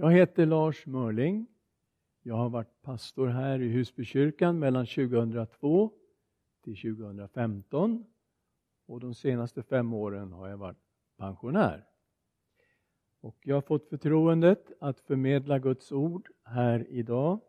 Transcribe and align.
Jag 0.00 0.12
heter 0.12 0.46
Lars 0.46 0.86
Mörling. 0.86 1.46
Jag 2.22 2.34
har 2.34 2.50
varit 2.50 2.82
pastor 2.82 3.26
här 3.26 3.60
i 3.60 3.68
Husbykyrkan 3.68 4.58
mellan 4.58 4.86
2002 4.86 5.92
till 6.62 6.76
2015 6.76 8.04
och 8.86 9.00
de 9.00 9.14
senaste 9.14 9.62
fem 9.62 9.92
åren 9.92 10.32
har 10.32 10.48
jag 10.48 10.56
varit 10.56 10.78
pensionär. 11.16 11.86
Och 13.20 13.36
jag 13.42 13.56
har 13.56 13.62
fått 13.62 13.88
förtroendet 13.88 14.72
att 14.80 15.00
förmedla 15.00 15.58
Guds 15.58 15.92
ord 15.92 16.30
här 16.44 16.86
idag. 16.90 17.40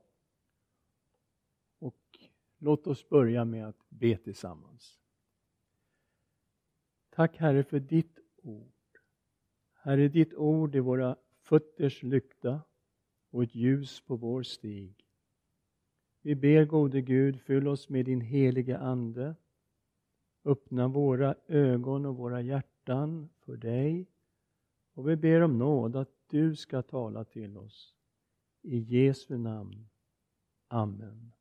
Och 1.80 2.20
låt 2.58 2.88
oss 2.88 3.10
börja 3.10 3.46
med 3.46 3.68
att 3.68 3.90
be 3.90 4.18
tillsammans. 4.18 5.00
Tack 7.10 7.38
Herre 7.38 7.64
för 7.64 7.80
ditt 7.80 8.20
ord. 8.42 8.74
Herre, 9.74 10.08
ditt 10.08 10.34
ord 10.34 10.76
är 10.76 10.80
våra 10.80 11.16
fötters 11.50 12.04
lykta 12.04 12.62
och 13.30 13.44
ett 13.44 13.56
ljus 13.56 14.02
på 14.02 14.16
vår 14.16 14.44
stig. 14.44 15.06
Vi 16.22 16.36
ber 16.36 16.66
gode 16.66 17.02
Gud, 17.02 17.42
fyll 17.42 17.68
oss 17.68 17.90
med 17.90 18.06
din 18.06 18.22
helige 18.22 18.78
Ande. 18.78 19.36
Öppna 20.46 20.88
våra 20.88 21.36
ögon 21.48 22.06
och 22.06 22.18
våra 22.18 22.42
hjärtan 22.42 23.30
för 23.40 23.58
dig. 23.58 24.08
Och 24.94 25.10
vi 25.10 25.16
ber 25.16 25.42
om 25.42 25.58
nåd 25.58 25.96
att 25.96 26.10
du 26.28 26.56
ska 26.56 26.82
tala 26.82 27.24
till 27.24 27.58
oss. 27.58 27.96
I 28.62 28.78
Jesu 28.78 29.38
namn. 29.38 29.90
Amen. 30.68 31.32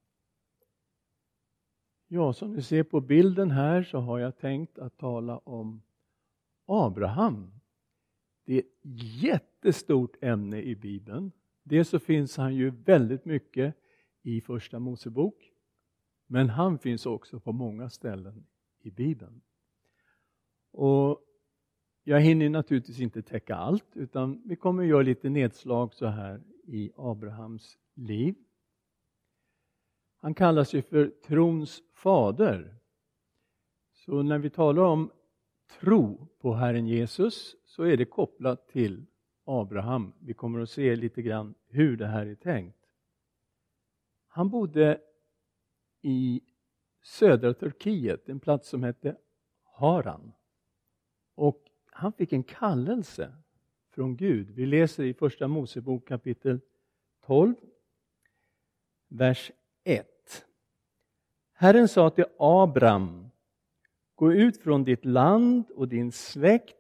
Ja, 2.07 2.33
som 2.33 2.53
ni 2.53 2.63
ser 2.63 2.83
på 2.83 3.01
bilden 3.01 3.51
här 3.51 3.83
så 3.83 3.99
har 3.99 4.19
jag 4.19 4.39
tänkt 4.39 4.79
att 4.79 4.99
tala 4.99 5.39
om 5.39 5.83
Abraham. 6.67 7.58
Det 8.49 8.55
är 8.55 8.59
ett 8.59 8.67
jättestort 9.23 10.17
ämne 10.21 10.63
i 10.63 10.77
Bibeln. 10.77 11.33
Dels 11.63 11.89
så 11.89 11.99
finns 11.99 12.37
han 12.37 12.55
ju 12.55 12.71
väldigt 12.71 13.25
mycket 13.25 13.75
i 14.23 14.41
Första 14.41 14.79
Mosebok, 14.79 15.53
men 16.27 16.49
han 16.49 16.79
finns 16.79 17.07
också 17.07 17.41
på 17.41 17.53
många 17.53 17.91
ställen 17.91 18.47
i 18.81 18.91
Bibeln. 18.91 19.41
Och 20.71 21.25
jag 22.05 22.21
hinner 22.21 22.49
naturligtvis 22.49 23.01
inte 23.01 23.23
täcka 23.23 23.55
allt, 23.55 23.97
utan 23.97 24.43
vi 24.45 24.57
kommer 24.57 24.83
att 24.83 24.89
göra 24.89 25.03
lite 25.03 25.29
nedslag 25.29 25.95
så 25.95 26.07
här 26.07 26.43
i 26.65 26.93
Abrahams 26.97 27.79
liv. 27.95 28.35
Han 30.21 30.35
kallas 30.35 30.75
ju 30.75 30.83
för 30.83 31.13
trons 31.27 31.83
fader. 31.93 32.77
Så 33.93 34.23
när 34.23 34.39
vi 34.39 34.51
talar 34.51 34.83
om 34.83 35.11
tro 35.81 36.27
på 36.41 36.55
Herren 36.55 36.87
Jesus 36.87 37.58
så 37.69 37.83
är 37.83 37.97
det 37.97 38.05
kopplat 38.05 38.69
till 38.69 39.07
Abraham. 39.45 40.13
Vi 40.19 40.35
kommer 40.35 40.61
att 40.61 40.71
se 40.71 40.97
lite 40.97 41.23
grann 41.23 41.55
hur 41.67 41.97
det 41.97 42.07
här 42.07 42.27
är 42.27 42.35
tänkt. 42.35 42.79
Han 44.29 44.51
bodde 44.51 45.01
i 46.03 46.41
södra 47.03 47.55
Turkiet, 47.55 48.29
en 48.29 48.41
plats 48.41 48.69
som 48.69 48.83
hette 48.83 49.17
Haran. 49.63 50.33
Och 51.35 51.71
han 51.91 52.13
fick 52.13 52.33
en 52.33 52.43
kallelse 52.43 53.35
från 53.91 54.17
Gud. 54.17 54.51
Vi 54.51 54.67
läser 54.67 55.05
i 55.05 55.15
Första 55.15 55.49
Mosebok 55.49 56.09
kapitel 56.09 56.61
12, 57.27 57.55
vers 59.09 59.51
1. 59.85 60.47
Herren 61.53 61.89
sa 61.89 62.11
till 62.11 62.25
Abraham, 62.39 63.31
gå 64.15 64.33
ut 64.33 64.63
från 64.63 64.85
ditt 64.85 65.05
land 65.05 65.71
och 65.71 65.89
din 65.89 66.13
släkt 66.13 66.78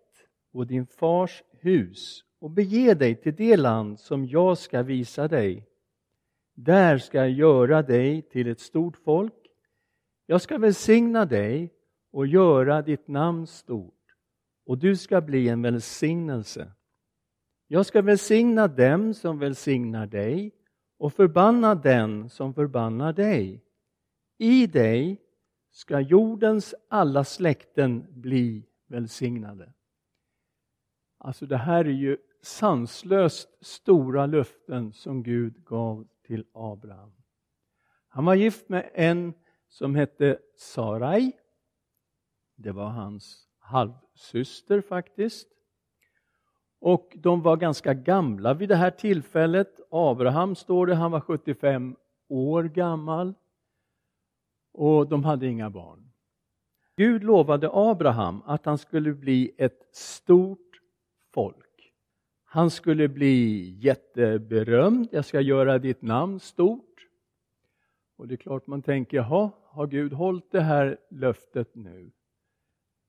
och 0.52 0.66
din 0.66 0.86
fars 0.86 1.42
hus 1.50 2.24
och 2.41 2.50
bege 2.50 2.94
dig 2.94 3.14
till 3.14 3.36
det 3.36 3.56
land 3.56 4.00
som 4.00 4.27
jag 4.27 4.58
ska 4.58 4.82
visa 4.82 5.28
dig. 5.28 5.66
Där 6.54 6.98
ska 6.98 7.18
jag 7.18 7.30
göra 7.30 7.82
dig 7.82 8.22
till 8.22 8.48
ett 8.48 8.60
stort 8.60 8.96
folk. 8.96 9.34
Jag 10.26 10.42
ska 10.42 10.58
välsigna 10.58 11.24
dig 11.24 11.72
och 12.12 12.26
göra 12.26 12.82
ditt 12.82 13.09
namn 13.09 13.47
stort 13.47 13.94
och 14.66 14.78
du 14.78 14.97
ska 14.97 15.20
bli 15.20 15.48
en 15.48 15.62
välsignelse. 15.62 16.72
Jag 17.66 17.86
ska 17.86 18.03
välsigna 18.03 18.69
dem 18.69 19.15
som 19.15 19.38
välsignar 19.38 20.06
dig 20.06 20.53
och 20.98 21.12
förbanna 21.12 21.75
den 21.75 22.28
som 22.28 22.54
förbannar 22.54 23.12
dig. 23.12 23.65
I 24.38 24.66
dig 24.66 25.20
ska 25.70 26.00
jordens 26.00 26.75
alla 26.88 27.25
släkten 27.25 28.06
bli 28.10 28.66
välsignade. 28.86 29.72
Alltså 31.18 31.46
det 31.46 31.56
här 31.56 31.84
är 31.84 31.90
ju 31.90 32.16
sanslöst 32.42 33.64
stora 33.64 34.26
löften 34.26 34.92
som 34.92 35.22
Gud 35.22 35.64
gav 35.64 36.06
till 36.26 36.44
Abraham. 36.52 37.12
Han 38.08 38.24
var 38.24 38.34
gift 38.34 38.68
med 38.68 38.90
en 38.94 39.34
som 39.68 39.94
hette 39.94 40.38
Sarai. 40.56 41.32
Det 42.56 42.72
var 42.72 42.88
hans 42.88 43.48
halvsyster 43.58 44.80
faktiskt. 44.80 45.48
Och 46.80 47.12
de 47.16 47.42
var 47.42 47.56
ganska 47.56 47.94
gamla 47.94 48.54
vid 48.54 48.68
det 48.68 48.76
här 48.76 48.90
tillfället. 48.90 49.80
Abraham 49.90 50.54
står 50.54 50.86
det, 50.86 50.94
han 50.94 51.10
var 51.10 51.20
75 51.20 51.96
år 52.28 52.64
gammal. 52.64 53.34
Och 54.72 55.08
de 55.08 55.24
hade 55.24 55.46
inga 55.46 55.70
barn. 55.70 56.10
Gud 56.96 57.24
lovade 57.24 57.70
Abraham 57.72 58.42
att 58.46 58.66
han 58.66 58.78
skulle 58.78 59.14
bli 59.14 59.54
ett 59.58 59.88
stort 59.92 60.67
folk. 61.34 61.93
Han 62.44 62.71
skulle 62.71 63.09
bli 63.09 63.71
jätteberömd, 63.78 65.09
jag 65.12 65.25
ska 65.25 65.41
göra 65.41 65.78
ditt 65.78 66.03
namn 66.03 66.41
stort. 66.41 66.84
Och 68.16 68.28
det 68.28 68.34
är 68.34 68.37
klart 68.37 68.66
man 68.66 68.83
tänker, 68.83 69.16
jaha, 69.16 69.50
har 69.65 69.87
Gud 69.87 70.12
hållit 70.12 70.50
det 70.50 70.61
här 70.61 70.99
löftet 71.11 71.75
nu? 71.75 72.12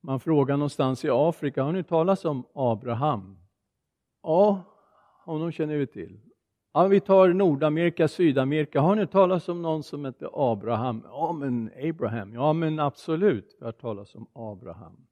Man 0.02 0.20
frågar 0.20 0.56
någonstans 0.56 1.04
i 1.04 1.08
Afrika, 1.10 1.62
har 1.62 1.72
ni 1.72 1.84
talat 1.84 2.24
om 2.24 2.46
Abraham? 2.54 3.38
Ja, 4.22 4.62
honom 5.24 5.52
känner 5.52 5.76
vi 5.76 5.86
till. 5.86 6.20
Ja, 6.72 6.86
vi 6.86 7.00
tar 7.00 7.28
Nordamerika, 7.28 8.08
Sydamerika. 8.08 8.80
Har 8.80 8.96
ni 8.96 9.06
talat 9.06 9.48
om 9.48 9.62
någon 9.62 9.82
som 9.82 10.04
heter 10.04 10.30
Abraham? 10.52 11.02
Ja, 11.04 11.32
men 11.32 11.70
Abraham. 11.82 12.34
Ja, 12.34 12.52
men 12.52 12.80
absolut, 12.80 13.56
vi 13.58 13.64
har 13.64 13.72
talat 13.72 14.14
om 14.14 14.26
Abraham. 14.32 15.06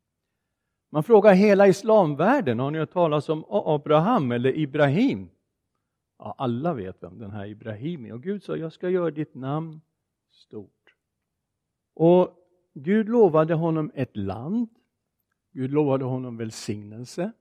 Man 0.90 1.02
frågar 1.02 1.34
hela 1.34 1.68
islamvärlden, 1.68 2.58
har 2.58 2.70
ni 2.70 2.78
hört 2.78 2.92
talas 2.92 3.28
om 3.28 3.44
Abraham 3.48 4.32
eller 4.32 4.56
Ibrahim? 4.58 5.28
Ja, 6.18 6.34
alla 6.38 6.74
vet 6.74 7.02
vem 7.02 7.18
den 7.18 7.30
här 7.30 7.46
Ibrahim 7.46 8.06
är. 8.06 8.12
Och 8.12 8.22
Gud 8.22 8.42
sa, 8.42 8.56
jag 8.56 8.72
ska 8.72 8.90
göra 8.90 9.10
ditt 9.10 9.34
namn 9.34 9.80
stort. 10.30 10.94
Och 11.94 12.34
Gud 12.74 13.08
lovade 13.08 13.54
honom 13.54 13.90
ett 13.94 14.16
land. 14.16 14.68
Gud 15.52 15.70
lovade 15.70 16.04
honom 16.04 16.36
välsignelse. 16.36 17.32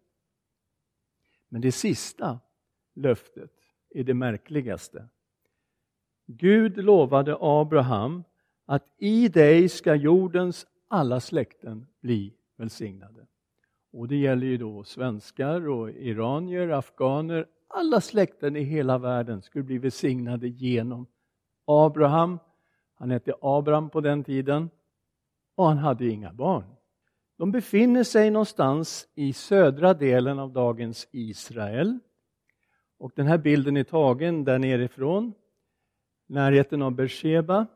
Men 1.49 1.61
det 1.61 1.71
sista 1.71 2.39
löftet 2.93 3.51
är 3.89 4.03
det 4.03 4.13
märkligaste. 4.13 5.07
Gud 6.25 6.77
lovade 6.77 7.37
Abraham 7.39 8.23
att 8.65 8.85
i 8.97 9.27
dig 9.27 9.69
ska 9.69 9.95
jordens 9.95 10.67
alla 10.87 11.19
släkten 11.19 11.87
bli 12.01 12.33
välsignade. 12.55 13.27
Och 13.97 14.07
det 14.07 14.15
gäller 14.15 14.47
ju 14.47 14.57
då 14.57 14.83
svenskar 14.83 15.69
och 15.69 15.89
iranier, 15.89 16.69
afghaner, 16.69 17.47
alla 17.67 18.01
släkten 18.01 18.55
i 18.55 18.63
hela 18.63 18.97
världen 18.97 19.41
skulle 19.41 19.63
bli 19.63 19.77
välsignade 19.77 20.47
genom 20.47 21.07
Abraham. 21.65 22.39
Han 22.95 23.11
hette 23.11 23.33
Abraham 23.41 23.89
på 23.89 24.01
den 24.01 24.23
tiden 24.23 24.69
och 25.55 25.65
han 25.65 25.77
hade 25.77 26.07
inga 26.07 26.33
barn. 26.33 26.75
De 27.37 27.51
befinner 27.51 28.03
sig 28.03 28.31
någonstans 28.31 29.07
i 29.15 29.33
södra 29.33 29.93
delen 29.93 30.39
av 30.39 30.53
dagens 30.53 31.07
Israel. 31.11 31.99
Och 32.97 33.11
den 33.15 33.27
här 33.27 33.37
bilden 33.37 33.77
är 33.77 33.83
tagen 33.83 34.43
där 34.43 34.59
nerifrån, 34.59 35.33
närheten 36.27 36.81
av 36.81 36.91
Beersheba. 36.91 37.67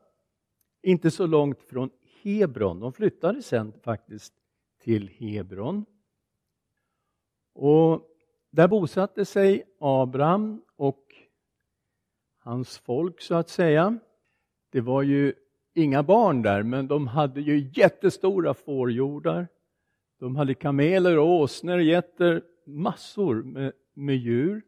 Inte 0.81 1.11
så 1.11 1.25
långt 1.25 1.61
från 1.61 1.89
Hebron. 2.23 2.79
De 2.79 2.93
flyttade 2.93 3.41
sen 3.41 3.73
faktiskt 3.83 4.33
till 4.83 5.09
Hebron. 5.09 5.85
Och 7.53 8.07
där 8.51 8.67
bosatte 8.67 9.25
sig 9.25 9.63
Abraham 9.79 10.61
och 10.75 11.05
hans 12.39 12.77
folk 12.77 13.21
så 13.21 13.35
att 13.35 13.49
säga. 13.49 13.99
Det 14.71 14.81
var 14.81 15.01
ju 15.01 15.33
inga 15.73 16.03
barn 16.03 16.41
där, 16.41 16.63
men 16.63 16.87
de 16.87 17.07
hade 17.07 17.41
ju 17.41 17.71
jättestora 17.73 18.53
fårjordar. 18.53 19.47
De 20.19 20.35
hade 20.35 20.53
kameler 20.53 21.17
och 21.17 21.29
åsnor, 21.29 21.79
getter, 21.79 22.43
massor 22.65 23.43
med, 23.43 23.73
med 23.93 24.15
djur. 24.15 24.61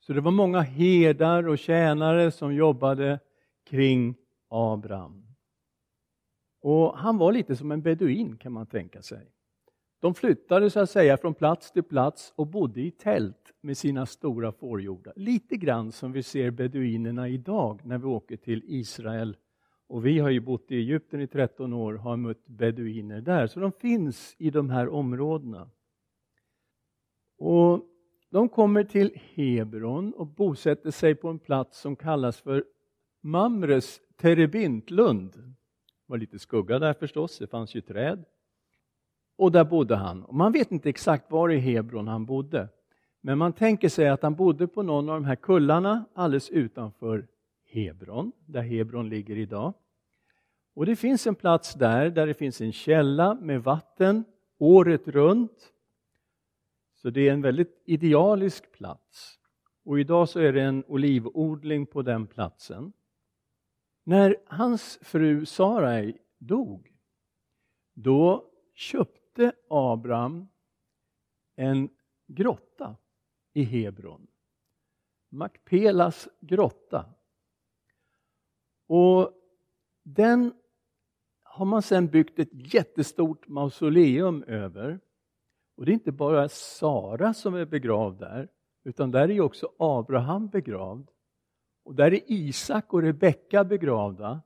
Så 0.00 0.12
det 0.12 0.20
var 0.20 0.30
många 0.30 0.60
herdar 0.60 1.48
och 1.48 1.58
tjänare 1.58 2.30
som 2.30 2.54
jobbade 2.54 3.20
kring 3.64 4.14
Abraham. 4.48 5.26
Och 6.60 6.98
han 6.98 7.18
var 7.18 7.32
lite 7.32 7.56
som 7.56 7.72
en 7.72 7.82
beduin 7.82 8.36
kan 8.36 8.52
man 8.52 8.66
tänka 8.66 9.02
sig. 9.02 9.32
De 10.02 10.14
flyttade 10.14 10.70
så 10.70 10.80
att 10.80 10.90
säga 10.90 11.16
från 11.16 11.34
plats 11.34 11.72
till 11.72 11.82
plats 11.82 12.32
och 12.36 12.46
bodde 12.46 12.80
i 12.80 12.90
tält 12.90 13.52
med 13.60 13.76
sina 13.78 14.06
stora 14.06 14.52
fårjordar. 14.52 15.12
Lite 15.16 15.56
grann 15.56 15.92
som 15.92 16.12
vi 16.12 16.22
ser 16.22 16.50
beduinerna 16.50 17.28
idag 17.28 17.80
när 17.84 17.98
vi 17.98 18.06
åker 18.06 18.36
till 18.36 18.62
Israel. 18.66 19.36
Och 19.86 20.06
vi 20.06 20.18
har 20.18 20.30
ju 20.30 20.40
bott 20.40 20.70
i 20.70 20.76
Egypten 20.76 21.20
i 21.20 21.26
13 21.26 21.72
år 21.72 21.94
och 21.94 22.00
har 22.00 22.16
mött 22.16 22.46
beduiner 22.46 23.20
där, 23.20 23.46
så 23.46 23.60
de 23.60 23.72
finns 23.72 24.34
i 24.38 24.50
de 24.50 24.70
här 24.70 24.88
områdena. 24.88 25.70
Och 27.38 27.84
de 28.30 28.48
kommer 28.48 28.84
till 28.84 29.18
Hebron 29.34 30.12
och 30.12 30.26
bosätter 30.26 30.90
sig 30.90 31.14
på 31.14 31.28
en 31.28 31.38
plats 31.38 31.80
som 31.80 31.96
kallas 31.96 32.40
för 32.40 32.64
Mamres 33.20 34.00
terebintlund. 34.16 35.32
Det 35.32 35.52
var 36.06 36.18
lite 36.18 36.38
skugga 36.38 36.78
där 36.78 36.94
förstås, 36.94 37.38
det 37.38 37.46
fanns 37.46 37.74
ju 37.74 37.80
träd. 37.80 38.24
Och 39.42 39.52
där 39.52 39.64
bodde 39.64 39.96
han. 39.96 40.26
Man 40.30 40.52
vet 40.52 40.72
inte 40.72 40.88
exakt 40.88 41.30
var 41.30 41.50
i 41.50 41.58
Hebron 41.58 42.08
han 42.08 42.26
bodde. 42.26 42.68
Men 43.20 43.38
man 43.38 43.52
tänker 43.52 43.88
sig 43.88 44.08
att 44.08 44.22
han 44.22 44.34
bodde 44.34 44.66
på 44.66 44.82
någon 44.82 45.08
av 45.08 45.14
de 45.14 45.24
här 45.24 45.36
kullarna 45.36 46.04
alldeles 46.14 46.50
utanför 46.50 47.26
Hebron, 47.64 48.32
där 48.46 48.62
Hebron 48.62 49.08
ligger 49.08 49.36
idag. 49.36 49.74
Och 50.74 50.86
det 50.86 50.96
finns 50.96 51.26
en 51.26 51.34
plats 51.34 51.74
där, 51.74 52.10
där 52.10 52.26
det 52.26 52.34
finns 52.34 52.60
en 52.60 52.72
källa 52.72 53.34
med 53.34 53.62
vatten 53.62 54.24
året 54.58 55.08
runt. 55.08 55.72
Så 56.94 57.10
det 57.10 57.28
är 57.28 57.32
en 57.32 57.42
väldigt 57.42 57.82
idealisk 57.84 58.72
plats. 58.72 59.38
Och 59.84 60.00
idag 60.00 60.28
så 60.28 60.40
är 60.40 60.52
det 60.52 60.62
en 60.62 60.84
olivodling 60.86 61.86
på 61.86 62.02
den 62.02 62.26
platsen. 62.26 62.92
När 64.04 64.36
hans 64.46 64.98
fru 65.02 65.46
Sarai 65.46 66.16
dog, 66.38 66.92
då 67.94 68.44
köpte 68.74 69.21
Abraham 69.68 70.48
en 71.56 71.88
grotta 72.26 72.96
i 73.52 73.62
Hebron. 73.62 74.26
Makpelas 75.28 76.28
grotta. 76.40 77.04
Och 78.86 79.32
den 80.02 80.54
har 81.42 81.64
man 81.64 81.82
sedan 81.82 82.06
byggt 82.06 82.38
ett 82.38 82.74
jättestort 82.74 83.48
mausoleum 83.48 84.42
över. 84.42 85.00
Och 85.76 85.84
det 85.84 85.92
är 85.92 85.94
inte 85.94 86.12
bara 86.12 86.48
Sara 86.48 87.34
som 87.34 87.54
är 87.54 87.64
begravd 87.64 88.18
där, 88.18 88.48
utan 88.84 89.10
där 89.10 89.30
är 89.30 89.40
också 89.40 89.72
Abraham 89.78 90.48
begravd. 90.48 91.10
Och 91.84 91.94
där 91.94 92.12
är 92.12 92.20
Isak 92.26 92.92
och 92.92 93.02
Rebecka 93.02 93.64
begravda. 93.64 94.42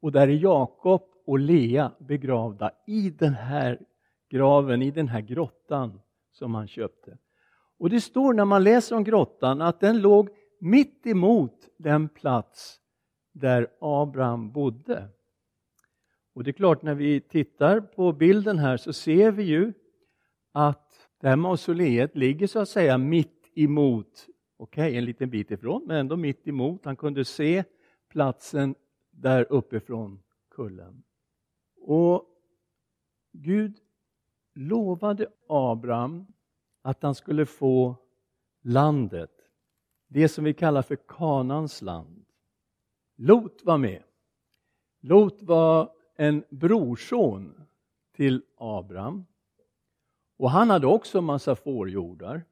Och 0.00 0.12
där 0.12 0.28
är 0.28 0.36
Jakob 0.36 1.02
och 1.24 1.38
Lea 1.38 1.92
begravda 1.98 2.70
i 2.86 3.10
den 3.10 3.34
här 3.34 3.80
graven, 4.32 4.82
i 4.82 4.90
den 4.90 5.08
här 5.08 5.20
grottan 5.20 6.00
som 6.30 6.54
han 6.54 6.68
köpte. 6.68 7.18
Och 7.78 7.90
det 7.90 8.00
står 8.00 8.34
när 8.34 8.44
man 8.44 8.64
läser 8.64 8.96
om 8.96 9.04
grottan 9.04 9.60
att 9.60 9.80
den 9.80 10.00
låg 10.00 10.28
mitt 10.58 11.06
emot 11.06 11.68
den 11.78 12.08
plats 12.08 12.80
där 13.32 13.68
Abraham 13.80 14.52
bodde. 14.52 15.08
Och 16.34 16.44
det 16.44 16.50
är 16.50 16.52
klart, 16.52 16.82
när 16.82 16.94
vi 16.94 17.20
tittar 17.20 17.80
på 17.80 18.12
bilden 18.12 18.58
här 18.58 18.76
så 18.76 18.92
ser 18.92 19.30
vi 19.30 19.42
ju 19.42 19.72
att 20.52 21.08
det 21.20 21.28
här 21.28 21.36
mausoleet 21.36 22.16
ligger 22.16 22.46
så 22.46 22.58
att 22.58 22.68
säga 22.68 22.98
mitt 22.98 23.52
emot, 23.54 24.26
okej, 24.56 24.88
okay, 24.88 24.98
en 24.98 25.04
liten 25.04 25.30
bit 25.30 25.50
ifrån, 25.50 25.82
men 25.86 25.96
ändå 25.96 26.16
mitt 26.16 26.48
emot. 26.48 26.84
Han 26.84 26.96
kunde 26.96 27.24
se 27.24 27.64
platsen 28.08 28.74
där 29.10 29.46
uppifrån 29.50 30.22
kullen. 30.50 31.02
Och 31.76 32.26
Gud 33.32 33.78
lovade 34.54 35.26
Abraham 35.48 36.26
att 36.82 37.02
han 37.02 37.14
skulle 37.14 37.46
få 37.46 37.96
landet, 38.62 39.30
det 40.08 40.28
som 40.28 40.44
vi 40.44 40.54
kallar 40.54 40.82
för 40.82 40.96
Kanans 41.08 41.82
land. 41.82 42.24
Lot 43.16 43.64
var 43.64 43.78
med. 43.78 44.02
Lot 45.00 45.42
var 45.42 45.92
en 46.16 46.44
brorson 46.50 47.62
till 48.12 48.42
Abraham. 48.56 49.26
Och 50.36 50.50
han 50.50 50.70
hade 50.70 50.86
också 50.86 51.18
en 51.18 51.24
massa 51.24 51.56
fårjordar. 51.56 52.44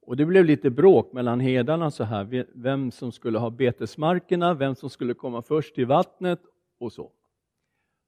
Och 0.00 0.16
det 0.16 0.26
blev 0.26 0.44
lite 0.44 0.70
bråk 0.70 1.12
mellan 1.12 1.40
hedarna 1.40 1.90
så 1.90 2.04
här, 2.04 2.46
vem 2.54 2.90
som 2.90 3.12
skulle 3.12 3.38
ha 3.38 3.50
betesmarkerna, 3.50 4.54
vem 4.54 4.74
som 4.74 4.90
skulle 4.90 5.14
komma 5.14 5.42
först 5.42 5.74
till 5.74 5.86
vattnet 5.86 6.40
och 6.78 6.92
så. 6.92 7.12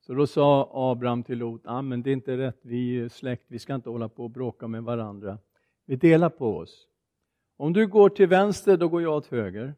Så 0.06 0.14
då 0.14 0.26
sa 0.26 0.70
Abraham 0.72 1.22
till 1.22 1.38
Lot, 1.38 1.60
ah, 1.64 1.82
men 1.82 2.02
det 2.02 2.10
är 2.10 2.12
inte 2.12 2.36
rätt, 2.36 2.58
vi 2.62 3.00
är 3.00 3.08
släkt, 3.08 3.44
vi 3.46 3.58
ska 3.58 3.74
inte 3.74 3.90
hålla 3.90 4.08
på 4.08 4.24
och 4.24 4.30
bråka 4.30 4.68
med 4.68 4.82
varandra. 4.82 5.38
Vi 5.84 5.96
delar 5.96 6.30
på 6.30 6.56
oss. 6.56 6.88
Om 7.56 7.72
du 7.72 7.86
går 7.86 8.08
till 8.08 8.26
vänster, 8.26 8.76
då 8.76 8.88
går 8.88 9.02
jag 9.02 9.16
åt 9.16 9.26
höger. 9.26 9.74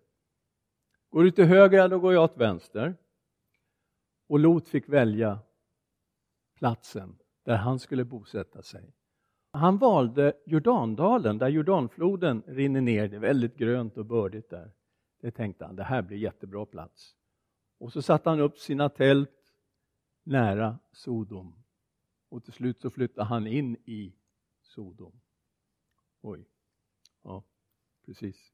Går 1.11 1.23
du 1.23 1.31
till 1.31 1.45
höger, 1.45 1.89
då 1.89 1.99
går 1.99 2.13
jag 2.13 2.25
åt 2.25 2.37
vänster. 2.37 2.95
Och 4.29 4.39
Lot 4.39 4.69
fick 4.69 4.89
välja 4.89 5.39
platsen 6.59 7.19
där 7.45 7.57
han 7.57 7.79
skulle 7.79 8.05
bosätta 8.05 8.63
sig. 8.63 8.95
Han 9.51 9.79
valde 9.79 10.33
Jordandalen, 10.47 11.39
där 11.39 11.49
Jordanfloden 11.49 12.43
rinner 12.47 12.81
ner. 12.81 13.09
Det 13.09 13.17
är 13.17 13.21
väldigt 13.21 13.57
grönt 13.57 13.99
och 13.99 14.07
bördigt 14.07 14.51
där. 14.51 14.73
Det 15.21 15.31
tänkte 15.31 15.65
han, 15.65 15.77
det 15.77 15.85
här 15.85 16.03
blir 16.03 16.19
jättebra 16.19 16.67
plats. 16.67 17.17
Och 17.79 17.93
så 17.93 18.03
satte 18.03 18.31
han 18.31 18.41
upp 18.41 18.59
sina 18.59 18.89
tält 18.89 19.36
nära 20.27 20.79
Sodom. 20.93 21.55
Och 22.29 22.45
till 22.45 22.53
slut 22.53 22.81
så 22.81 22.91
flyttade 22.91 23.27
han 23.27 23.47
in 23.47 23.77
i 23.85 24.13
Sodom. 24.63 25.13
Oj. 26.23 26.49
Ja, 27.23 27.43
precis. 28.07 28.53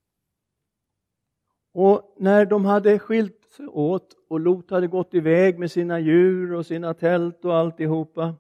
Och 1.73 2.15
när 2.19 2.47
de 2.47 2.65
hade 2.65 2.99
skilt 2.99 3.49
sig 3.57 3.67
åt 3.67 4.17
och 4.29 4.41
Lot 4.41 4.71
hade 4.71 4.87
gått 4.87 5.15
iväg 5.15 5.59
med 5.59 5.71
sina 5.71 6.01
djur 6.01 6.53
och 6.53 6.67
sina 6.67 6.95
tält 6.95 7.45
och 7.45 7.57
alltihopa, 7.57 8.35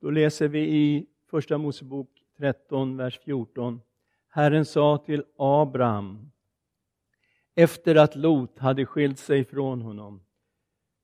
då 0.00 0.10
läser 0.10 0.48
vi 0.48 0.60
i 0.60 1.06
Första 1.26 1.58
Mosebok 1.58 2.08
13, 2.38 2.96
vers 2.96 3.20
14. 3.24 3.80
Herren 4.28 4.64
sa 4.64 4.98
till 4.98 5.24
Abraham 5.36 6.30
efter 7.54 7.94
att 7.94 8.16
Lot 8.16 8.58
hade 8.58 8.86
skilt 8.86 9.18
sig 9.18 9.44
från 9.44 9.82
honom. 9.82 10.20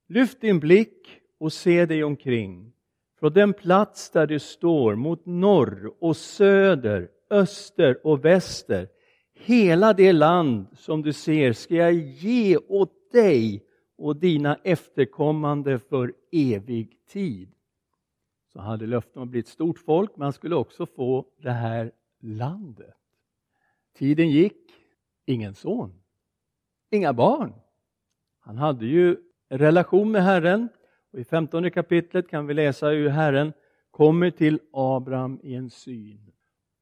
Lyft 0.07 0.41
din 0.41 0.61
blick 0.61 1.21
och 1.39 1.53
se 1.53 1.87
dig 1.87 2.05
omkring. 2.05 2.73
Från 3.21 3.33
den 3.33 3.53
plats 3.53 4.11
där 4.11 4.27
du 4.27 4.39
står 4.39 4.95
mot 4.95 5.27
norr 5.27 5.93
och 6.01 6.17
söder, 6.17 7.11
öster 7.31 8.07
och 8.07 8.25
väster 8.25 8.89
Hela 9.41 9.93
det 9.93 10.13
land 10.13 10.67
som 10.73 11.03
du 11.03 11.13
ser 11.13 11.53
ska 11.53 11.75
jag 11.75 11.93
ge 11.95 12.57
åt 12.57 13.13
dig 13.13 13.65
och 13.97 14.17
dina 14.17 14.59
efterkommande 14.65 15.79
för 15.79 16.15
evig 16.33 17.07
tid. 17.07 17.49
Så 18.53 18.61
hade 18.61 18.87
löftet 18.87 19.17
om 19.17 19.23
att 19.23 19.29
bli 19.29 19.41
ett 19.41 19.49
stort 19.49 19.79
folk, 19.79 20.17
men 20.17 20.23
han 20.23 20.33
skulle 20.33 20.55
också 20.55 20.87
få 20.87 21.27
det 21.43 21.51
här 21.51 21.93
landet. 22.21 22.95
Tiden 23.95 24.31
gick, 24.31 24.57
ingen 25.27 25.55
son, 25.55 26.03
inga 26.91 27.13
barn. 27.13 27.53
Han 28.41 28.59
hade 28.59 28.87
ju 28.87 29.17
en 29.49 29.59
relation 29.59 30.11
med 30.11 30.23
Herren 30.23 30.69
och 31.19 31.23
i 31.23 31.25
femtonde 31.25 31.71
kapitlet 31.71 32.29
kan 32.29 32.47
vi 32.47 32.55
läsa 32.55 32.89
hur 32.89 33.09
Herren 33.09 33.53
kommer 33.91 34.31
till 34.31 34.61
Abraham 34.73 35.41
i 35.43 35.55
en 35.55 35.71
syn. 35.71 36.33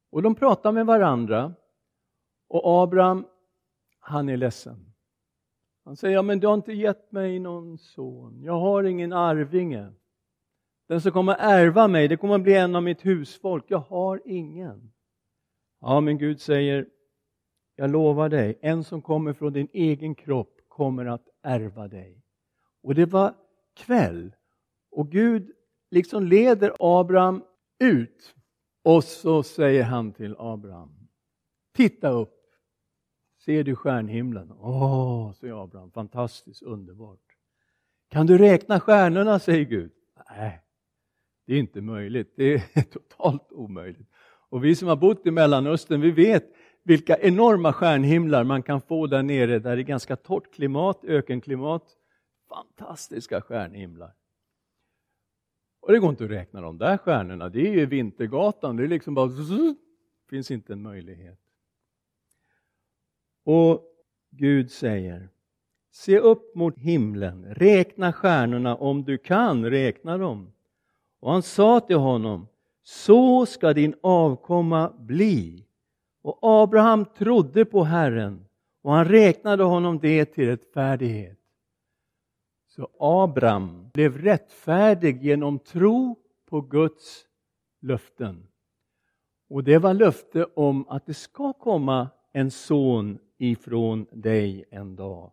Och 0.09 0.21
de 0.21 0.35
pratar 0.35 0.71
med 0.71 0.85
varandra 0.85 1.53
och 2.47 2.83
Abraham, 2.83 3.25
han 3.99 4.29
är 4.29 4.37
ledsen. 4.37 4.93
Han 5.85 5.95
säger, 5.95 6.13
ja, 6.15 6.21
men 6.21 6.39
du 6.39 6.47
har 6.47 6.53
inte 6.53 6.73
gett 6.73 7.11
mig 7.11 7.39
någon 7.39 7.77
son. 7.77 8.41
Jag 8.43 8.59
har 8.59 8.83
ingen 8.83 9.13
arvinge. 9.13 9.93
Den 10.87 11.01
som 11.01 11.11
kommer 11.11 11.35
ärva 11.39 11.87
mig, 11.87 12.07
det 12.07 12.17
kommer 12.17 12.35
att 12.35 12.41
bli 12.41 12.53
en 12.53 12.75
av 12.75 12.83
mitt 12.83 13.05
husfolk. 13.05 13.65
Jag 13.67 13.79
har 13.79 14.21
ingen. 14.25 14.91
Ja, 15.81 15.99
men 16.01 16.17
Gud 16.17 16.41
säger, 16.41 16.87
jag 17.75 17.89
lovar 17.89 18.29
dig, 18.29 18.59
en 18.61 18.83
som 18.83 19.01
kommer 19.01 19.33
från 19.33 19.53
din 19.53 19.67
egen 19.73 20.15
kropp 20.15 20.57
kommer 20.67 21.05
att 21.05 21.27
ärva 21.43 21.87
dig. 21.87 22.23
Och 22.83 22.95
det 22.95 23.05
var 23.05 23.33
kväll 23.77 24.35
och 24.91 25.11
Gud 25.11 25.51
liksom 25.91 26.23
leder 26.23 26.73
Abraham 26.79 27.43
ut 27.79 28.35
och 28.83 29.03
så 29.03 29.43
säger 29.43 29.83
han 29.83 30.13
till 30.13 30.35
Abraham, 30.37 31.09
titta 31.75 32.09
upp 32.09 32.37
Ser 33.47 33.63
du 33.63 33.75
stjärnhimlen? 33.75 34.51
Åh, 34.51 35.33
säger 35.33 35.63
Abraham, 35.63 35.91
fantastiskt 35.91 36.63
underbart. 36.63 37.19
Kan 38.09 38.27
du 38.27 38.37
räkna 38.37 38.79
stjärnorna, 38.79 39.39
säger 39.39 39.65
Gud. 39.65 39.91
Nej, 40.29 40.61
det 41.45 41.53
är 41.53 41.59
inte 41.59 41.81
möjligt. 41.81 42.33
Det 42.35 42.53
är 42.53 42.81
totalt 42.91 43.51
omöjligt. 43.51 44.07
Och 44.49 44.63
vi 44.63 44.75
som 44.75 44.87
har 44.87 44.95
bott 44.95 45.25
i 45.25 45.31
Mellanöstern, 45.31 46.01
vi 46.01 46.11
vet 46.11 46.43
vilka 46.83 47.17
enorma 47.17 47.73
stjärnhimlar 47.73 48.43
man 48.43 48.63
kan 48.63 48.81
få 48.81 49.07
där 49.07 49.23
nere, 49.23 49.59
där 49.59 49.75
det 49.75 49.81
är 49.81 49.83
ganska 49.83 50.15
torrt 50.15 50.53
klimat, 50.53 51.03
ökenklimat. 51.03 51.96
Fantastiska 52.49 53.41
stjärnhimlar. 53.41 54.13
Och 55.79 55.91
det 55.91 55.99
går 55.99 56.09
inte 56.09 56.23
att 56.23 56.29
räkna 56.29 56.61
de 56.61 56.77
där 56.77 56.97
stjärnorna, 56.97 57.49
det 57.49 57.67
är 57.67 57.73
ju 57.73 57.85
Vintergatan, 57.85 58.75
det 58.75 58.83
är 58.83 58.87
liksom 58.87 59.13
bara 59.13 59.29
finns 60.29 60.51
inte 60.51 60.73
en 60.73 60.81
möjlighet. 60.81 61.39
Och 63.43 63.83
Gud 64.29 64.71
säger, 64.71 65.29
se 65.91 66.19
upp 66.19 66.55
mot 66.55 66.77
himlen, 66.77 67.45
räkna 67.45 68.13
stjärnorna 68.13 68.75
om 68.75 69.03
du 69.03 69.17
kan 69.17 69.69
räkna 69.69 70.17
dem. 70.17 70.53
Och 71.19 71.31
han 71.31 71.43
sa 71.43 71.79
till 71.79 71.95
honom, 71.95 72.47
så 72.83 73.45
ska 73.45 73.73
din 73.73 73.95
avkomma 74.01 74.93
bli. 74.97 75.65
Och 76.21 76.39
Abraham 76.41 77.05
trodde 77.05 77.65
på 77.65 77.83
Herren 77.83 78.45
och 78.81 78.91
han 78.91 79.05
räknade 79.05 79.63
honom 79.63 79.99
det 79.99 80.25
till 80.25 80.45
rättfärdighet. 80.45 81.39
Så 82.77 82.89
Abraham 82.99 83.89
blev 83.93 84.17
rättfärdig 84.17 85.23
genom 85.23 85.59
tro 85.59 86.15
på 86.45 86.61
Guds 86.61 87.25
löften. 87.81 88.47
Och 89.49 89.63
det 89.63 89.77
var 89.77 89.93
löfte 89.93 90.43
om 90.43 90.87
att 90.87 91.05
det 91.05 91.13
ska 91.13 91.53
komma 91.53 92.09
en 92.31 92.51
son 92.51 93.19
ifrån 93.37 94.05
dig 94.11 94.65
en 94.69 94.95
dag. 94.95 95.31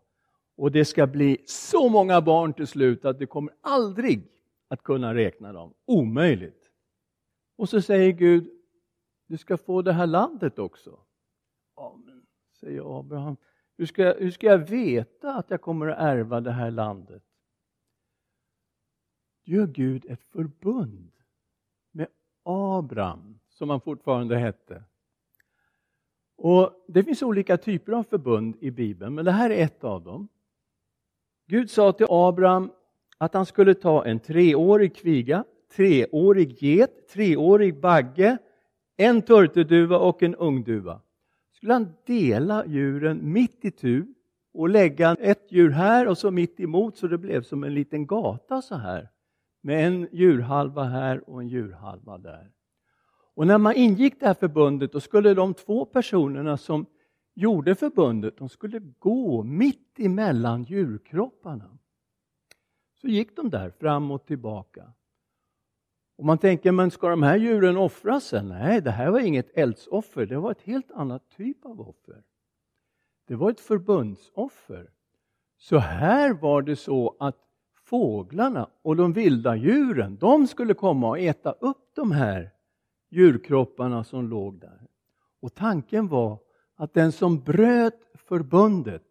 Och 0.56 0.72
det 0.72 0.84
ska 0.84 1.06
bli 1.06 1.42
så 1.46 1.88
många 1.88 2.20
barn 2.20 2.52
till 2.52 2.66
slut 2.66 3.04
att 3.04 3.18
du 3.18 3.26
kommer 3.26 3.54
aldrig 3.60 4.30
att 4.68 4.82
kunna 4.82 5.14
räkna 5.14 5.52
dem. 5.52 5.74
Omöjligt. 5.86 6.70
Och 7.56 7.68
så 7.68 7.82
säger 7.82 8.12
Gud, 8.12 8.50
du 9.26 9.36
ska 9.38 9.56
få 9.56 9.82
det 9.82 9.92
här 9.92 10.06
landet 10.06 10.58
också. 10.58 10.98
Amen, 11.76 12.26
säger 12.60 12.98
Abraham. 12.98 13.36
Hur 13.76 13.86
ska, 13.86 14.14
hur 14.18 14.30
ska 14.30 14.46
jag 14.46 14.58
veta 14.58 15.34
att 15.34 15.50
jag 15.50 15.60
kommer 15.60 15.86
att 15.86 15.98
ärva 15.98 16.40
det 16.40 16.52
här 16.52 16.70
landet? 16.70 17.22
Gör 19.44 19.66
Gud 19.66 20.06
ett 20.08 20.24
förbund 20.24 21.12
med 21.92 22.06
Abraham, 22.42 23.38
som 23.48 23.70
han 23.70 23.80
fortfarande 23.80 24.36
hette. 24.36 24.82
Och 26.36 26.84
Det 26.88 27.04
finns 27.04 27.22
olika 27.22 27.56
typer 27.56 27.92
av 27.92 28.02
förbund 28.02 28.56
i 28.60 28.70
Bibeln, 28.70 29.14
men 29.14 29.24
det 29.24 29.32
här 29.32 29.50
är 29.50 29.64
ett 29.64 29.84
av 29.84 30.02
dem. 30.02 30.28
Gud 31.46 31.70
sa 31.70 31.92
till 31.92 32.06
Abraham 32.08 32.72
att 33.18 33.34
han 33.34 33.46
skulle 33.46 33.74
ta 33.74 34.04
en 34.04 34.20
treårig 34.20 34.96
kviga, 34.96 35.44
treårig 35.76 36.62
get, 36.62 37.08
treårig 37.08 37.80
bagge, 37.80 38.38
en 38.96 39.22
turturduva 39.22 39.98
och 39.98 40.22
en 40.22 40.34
ungduva. 40.34 41.00
skulle 41.52 41.72
han 41.72 41.92
dela 42.06 42.66
djuren 42.66 43.32
mitt 43.32 43.64
i 43.64 43.70
tu 43.70 44.06
och 44.52 44.68
lägga 44.68 45.16
ett 45.20 45.52
djur 45.52 45.70
här 45.70 46.08
och 46.08 46.18
så 46.18 46.30
mitt 46.30 46.60
emot 46.60 46.96
så 46.96 47.06
det 47.06 47.18
blev 47.18 47.42
som 47.42 47.64
en 47.64 47.74
liten 47.74 48.06
gata 48.06 48.62
så 48.62 48.74
här. 48.74 49.08
Med 49.66 49.86
en 49.86 50.08
djurhalva 50.12 50.84
här 50.84 51.30
och 51.30 51.40
en 51.40 51.48
djurhalva 51.48 52.18
där. 52.18 52.50
Och 53.34 53.46
när 53.46 53.58
man 53.58 53.76
ingick 53.76 54.20
det 54.20 54.26
här 54.26 54.34
förbundet 54.34 54.92
då 54.92 55.00
skulle 55.00 55.34
de 55.34 55.54
två 55.54 55.84
personerna 55.84 56.56
som 56.56 56.86
gjorde 57.34 57.74
förbundet, 57.74 58.38
de 58.38 58.48
skulle 58.48 58.78
gå 58.78 59.42
mitt 59.42 59.98
emellan 59.98 60.62
djurkropparna. 60.62 61.78
Så 63.00 63.08
gick 63.08 63.36
de 63.36 63.50
där 63.50 63.70
fram 63.70 64.10
och 64.10 64.26
tillbaka. 64.26 64.92
Och 66.16 66.24
man 66.24 66.38
tänker, 66.38 66.72
men 66.72 66.90
ska 66.90 67.08
de 67.08 67.22
här 67.22 67.36
djuren 67.36 67.76
offras 67.76 68.24
sen? 68.24 68.48
Nej, 68.48 68.80
det 68.80 68.90
här 68.90 69.10
var 69.10 69.20
inget 69.20 69.58
eldsoffer, 69.58 70.26
det 70.26 70.38
var 70.38 70.50
ett 70.50 70.62
helt 70.62 70.90
annat 70.90 71.28
typ 71.30 71.66
av 71.66 71.80
offer. 71.80 72.22
Det 73.26 73.34
var 73.34 73.50
ett 73.50 73.60
förbundsoffer. 73.60 74.90
Så 75.56 75.78
här 75.78 76.32
var 76.32 76.62
det 76.62 76.76
så 76.76 77.16
att 77.20 77.43
fåglarna 77.84 78.70
och 78.82 78.96
de 78.96 79.12
vilda 79.12 79.56
djuren, 79.56 80.16
de 80.20 80.46
skulle 80.46 80.74
komma 80.74 81.08
och 81.08 81.18
äta 81.18 81.52
upp 81.52 81.90
de 81.94 82.12
här 82.12 82.50
djurkropparna 83.10 84.04
som 84.04 84.28
låg 84.28 84.60
där. 84.60 84.86
Och 85.40 85.54
tanken 85.54 86.08
var 86.08 86.38
att 86.76 86.94
den 86.94 87.12
som 87.12 87.40
bröt 87.40 88.08
förbundet 88.14 89.02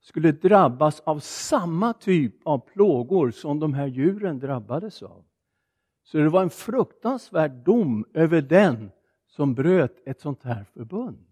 skulle 0.00 0.32
drabbas 0.32 1.00
av 1.00 1.18
samma 1.18 1.92
typ 1.92 2.34
av 2.44 2.58
plågor 2.58 3.30
som 3.30 3.60
de 3.60 3.74
här 3.74 3.86
djuren 3.86 4.38
drabbades 4.38 5.02
av. 5.02 5.24
Så 6.02 6.18
det 6.18 6.28
var 6.28 6.42
en 6.42 6.50
fruktansvärd 6.50 7.50
dom 7.50 8.04
över 8.14 8.42
den 8.42 8.90
som 9.26 9.54
bröt 9.54 10.02
ett 10.06 10.20
sånt 10.20 10.42
här 10.42 10.64
förbund. 10.64 11.26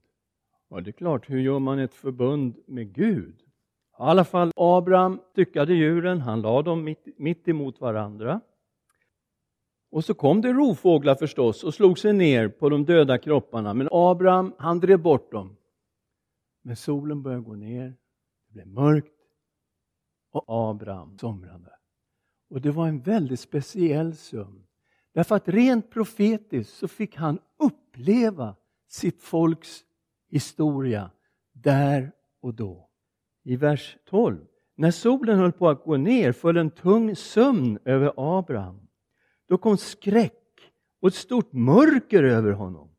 Ja, 0.71 0.81
det 0.81 0.91
är 0.91 0.93
klart, 0.93 1.31
hur 1.31 1.39
gör 1.39 1.59
man 1.59 1.79
ett 1.79 1.95
förbund 1.95 2.59
med 2.67 2.95
Gud? 2.95 3.48
I 3.99 4.01
alla 4.01 4.25
fall 4.25 4.53
Abraham 4.57 5.21
styckade 5.31 5.75
djuren, 5.75 6.21
han 6.21 6.41
lade 6.41 6.71
dem 6.71 6.85
mitt, 6.85 7.19
mitt 7.19 7.49
emot 7.49 7.81
varandra. 7.81 8.41
Och 9.91 10.05
så 10.05 10.15
kom 10.15 10.41
det 10.41 10.53
rovfåglar 10.53 11.15
förstås 11.15 11.65
och 11.65 11.75
slog 11.75 11.99
sig 11.99 12.13
ner 12.13 12.49
på 12.49 12.69
de 12.69 12.85
döda 12.85 13.19
kropparna. 13.19 13.75
Men 13.75 13.89
Abraham, 13.91 14.55
han 14.59 14.81
drev 14.81 15.03
bort 15.03 15.33
dem. 15.33 15.57
Men 16.63 16.77
solen 16.77 17.23
började 17.23 17.43
gå 17.43 17.55
ner, 17.55 17.97
det 18.47 18.53
blev 18.53 18.67
mörkt 18.67 19.13
och 20.33 20.45
Abraham 20.47 21.19
somrade. 21.19 21.73
Och 22.51 22.61
det 22.61 22.71
var 22.71 22.89
en 22.89 23.01
väldigt 23.01 23.41
speciell 23.41 24.17
sömn. 24.17 24.67
Därför 25.13 25.35
att 25.35 25.49
rent 25.49 25.91
profetiskt 25.91 26.77
så 26.77 26.89
fick 26.89 27.17
han 27.17 27.39
uppleva 27.59 28.57
sitt 28.89 29.23
folks 29.23 29.85
historia 30.31 31.11
där 31.53 32.13
och 32.41 32.55
då. 32.55 32.88
I 33.49 33.57
vers 33.57 33.97
12. 34.11 34.37
När 34.77 34.91
solen 34.91 35.39
höll 35.39 35.53
på 35.53 35.69
att 35.69 35.85
gå 35.85 35.97
ner 35.97 36.33
föll 36.33 36.57
en 36.57 36.71
tung 36.71 37.17
sömn 37.17 37.79
över 37.85 38.13
Abraham. 38.17 38.81
Då 39.49 39.59
kom 39.59 39.77
skräck 39.77 40.33
och 41.03 41.09
ett 41.09 41.15
stort 41.15 41.53
mörker 41.53 42.23
över 42.23 42.53
honom. 42.53 42.91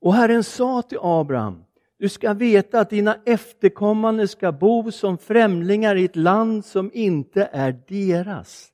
Och 0.00 0.14
Herren 0.14 0.44
sa 0.44 0.82
till 0.82 0.98
Abraham, 1.00 1.64
du 1.98 2.08
ska 2.08 2.32
veta 2.32 2.80
att 2.80 2.90
dina 2.90 3.16
efterkommande 3.26 4.28
ska 4.28 4.52
bo 4.52 4.90
som 4.90 5.18
främlingar 5.18 5.96
i 5.96 6.04
ett 6.04 6.16
land 6.16 6.64
som 6.64 6.90
inte 6.94 7.48
är 7.52 7.82
deras. 7.88 8.68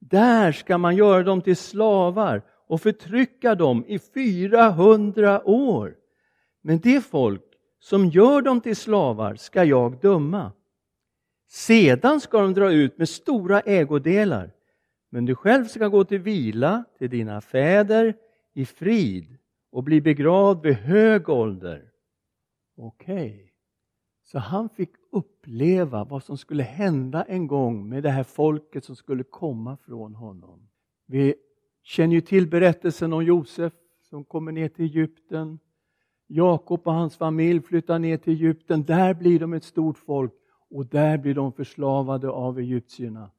Där 0.00 0.52
ska 0.52 0.78
man 0.78 0.96
göra 0.96 1.22
dem 1.22 1.42
till 1.42 1.56
slavar 1.56 2.42
och 2.68 2.80
förtrycka 2.80 3.54
dem 3.54 3.84
i 3.86 3.98
400 3.98 5.48
år. 5.48 5.94
Men 6.62 6.78
det 6.78 7.00
folk 7.00 7.42
som 7.78 8.06
gör 8.06 8.42
dem 8.42 8.60
till 8.60 8.76
slavar 8.76 9.34
ska 9.34 9.64
jag 9.64 10.00
döma. 10.00 10.52
Sedan 11.48 12.20
ska 12.20 12.40
de 12.40 12.54
dra 12.54 12.72
ut 12.72 12.98
med 12.98 13.08
stora 13.08 13.60
ägodelar 13.60 14.56
men 15.10 15.24
du 15.24 15.34
själv 15.34 15.64
ska 15.64 15.88
gå 15.88 16.04
till 16.04 16.18
vila 16.18 16.84
till 16.98 17.10
dina 17.10 17.40
fäder 17.40 18.16
i 18.52 18.66
frid 18.66 19.38
och 19.70 19.82
bli 19.82 20.00
begravd 20.00 20.62
vid 20.62 20.74
hög 20.74 21.28
ålder. 21.28 21.90
Okej, 22.76 23.34
okay. 23.34 23.48
så 24.22 24.38
han 24.38 24.68
fick 24.68 24.90
uppleva 25.12 26.04
vad 26.04 26.22
som 26.24 26.38
skulle 26.38 26.62
hända 26.62 27.22
en 27.22 27.46
gång 27.46 27.88
med 27.88 28.02
det 28.02 28.10
här 28.10 28.22
folket 28.22 28.84
som 28.84 28.96
skulle 28.96 29.22
komma 29.22 29.76
från 29.76 30.14
honom. 30.14 30.68
Vi 31.06 31.34
känner 31.82 32.14
ju 32.14 32.20
till 32.20 32.50
berättelsen 32.50 33.12
om 33.12 33.24
Josef 33.24 33.72
som 34.02 34.24
kommer 34.24 34.52
ner 34.52 34.68
till 34.68 34.84
Egypten. 34.84 35.58
Jakob 36.26 36.80
och 36.84 36.92
hans 36.92 37.16
familj 37.16 37.62
flyttar 37.62 37.98
ner 37.98 38.16
till 38.16 38.32
Egypten. 38.32 38.84
Där 38.84 39.14
blir 39.14 39.40
de 39.40 39.52
ett 39.52 39.64
stort 39.64 39.98
folk 39.98 40.32
och 40.70 40.86
där 40.86 41.18
blir 41.18 41.34
de 41.34 41.52
förslavade 41.52 42.30
av 42.30 42.58
egyptierna. 42.58 43.30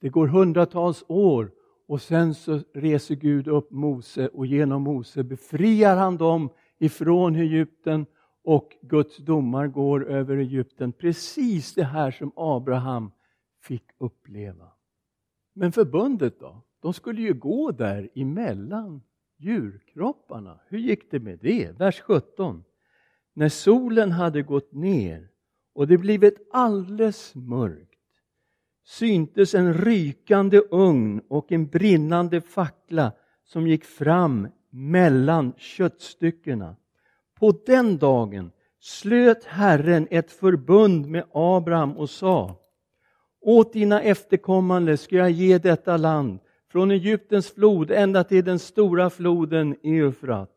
Det 0.00 0.08
går 0.08 0.26
hundratals 0.26 1.04
år 1.08 1.50
och 1.88 2.02
sen 2.02 2.34
så 2.34 2.60
reser 2.74 3.14
Gud 3.14 3.48
upp 3.48 3.70
Mose 3.70 4.28
och 4.28 4.46
genom 4.46 4.82
Mose 4.82 5.22
befriar 5.22 5.96
han 5.96 6.16
dem 6.16 6.50
ifrån 6.78 7.36
Egypten 7.36 8.06
och 8.44 8.76
Guds 8.82 9.16
domar 9.16 9.66
går 9.66 10.06
över 10.06 10.36
Egypten. 10.36 10.92
Precis 10.92 11.74
det 11.74 11.84
här 11.84 12.10
som 12.10 12.32
Abraham 12.36 13.10
fick 13.62 13.84
uppleva. 13.98 14.68
Men 15.54 15.72
förbundet 15.72 16.40
då? 16.40 16.62
De 16.80 16.92
skulle 16.92 17.22
ju 17.22 17.34
gå 17.34 17.70
där 17.70 18.10
emellan 18.14 19.02
djurkropparna. 19.38 20.60
Hur 20.68 20.78
gick 20.78 21.10
det 21.10 21.20
med 21.20 21.38
det? 21.42 21.78
Vers 21.78 22.00
17. 22.00 22.64
När 23.34 23.48
solen 23.48 24.12
hade 24.12 24.42
gått 24.42 24.72
ner 24.72 25.28
och 25.74 25.86
det 25.86 25.98
blivit 25.98 26.48
alldeles 26.52 27.34
mörkt 27.34 27.96
syntes 28.86 29.54
en 29.54 29.74
rykande 29.74 30.62
ugn 30.70 31.22
och 31.28 31.52
en 31.52 31.66
brinnande 31.66 32.40
fackla 32.40 33.12
som 33.44 33.66
gick 33.66 33.84
fram 33.84 34.48
mellan 34.70 35.52
köttstyckena. 35.56 36.76
På 37.38 37.52
den 37.66 37.98
dagen 37.98 38.50
slöt 38.80 39.44
Herren 39.44 40.08
ett 40.10 40.32
förbund 40.32 41.06
med 41.06 41.24
Abraham 41.32 41.96
och 41.96 42.10
sa 42.10 42.56
Åt 43.40 43.72
dina 43.72 44.02
efterkommande 44.02 44.96
ska 44.96 45.16
jag 45.16 45.30
ge 45.30 45.58
detta 45.58 45.96
land 45.96 46.38
från 46.76 46.90
Egyptens 46.90 47.50
flod 47.50 47.90
ända 47.90 48.24
till 48.24 48.44
den 48.44 48.58
stora 48.58 49.10
floden 49.10 49.76
Eufrat. 49.82 50.50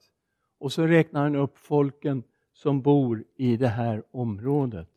Och 0.60 0.74
så 0.74 0.86
räknar 0.88 1.22
han 1.22 1.36
upp 1.36 1.58
folken 1.58 2.24
som 2.54 2.82
bor 2.82 3.24
i 3.36 3.58
det 3.58 3.68
här 3.68 4.04
området. 4.12 4.90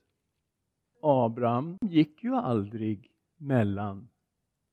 Abraham 1.03 1.79
gick 1.81 2.25
ju 2.25 2.35
aldrig 2.35 3.11
mellan 3.37 4.09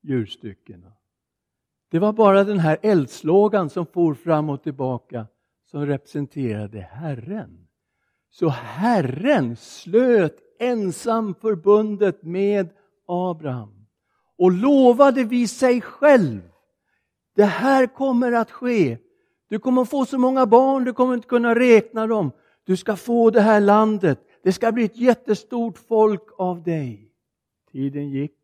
djurstyckena. 0.02 0.92
Det 1.90 1.98
var 1.98 2.12
bara 2.12 2.44
den 2.44 2.58
här 2.58 2.78
eldslågan 2.82 3.70
som 3.70 3.86
for 3.86 4.14
fram 4.14 4.50
och 4.50 4.62
tillbaka 4.62 5.26
som 5.66 5.86
representerade 5.86 6.80
Herren. 6.80 7.68
Så 8.30 8.48
Herren 8.48 9.56
slöt 9.56 10.38
ensam 10.58 11.34
förbundet 11.34 12.22
med 12.22 12.68
Abraham 13.06 13.79
och 14.40 14.52
lovade 14.52 15.24
vid 15.24 15.50
sig 15.50 15.80
själv. 15.80 16.40
Det 17.34 17.44
här 17.44 17.86
kommer 17.86 18.32
att 18.32 18.50
ske. 18.50 18.98
Du 19.48 19.58
kommer 19.58 19.84
få 19.84 20.06
så 20.06 20.18
många 20.18 20.46
barn, 20.46 20.84
du 20.84 20.92
kommer 20.92 21.14
inte 21.14 21.28
kunna 21.28 21.54
räkna 21.54 22.06
dem. 22.06 22.32
Du 22.64 22.76
ska 22.76 22.96
få 22.96 23.30
det 23.30 23.40
här 23.40 23.60
landet. 23.60 24.20
Det 24.42 24.52
ska 24.52 24.72
bli 24.72 24.84
ett 24.84 24.96
jättestort 24.96 25.78
folk 25.78 26.22
av 26.38 26.62
dig. 26.62 27.12
Tiden 27.72 28.10
gick. 28.10 28.38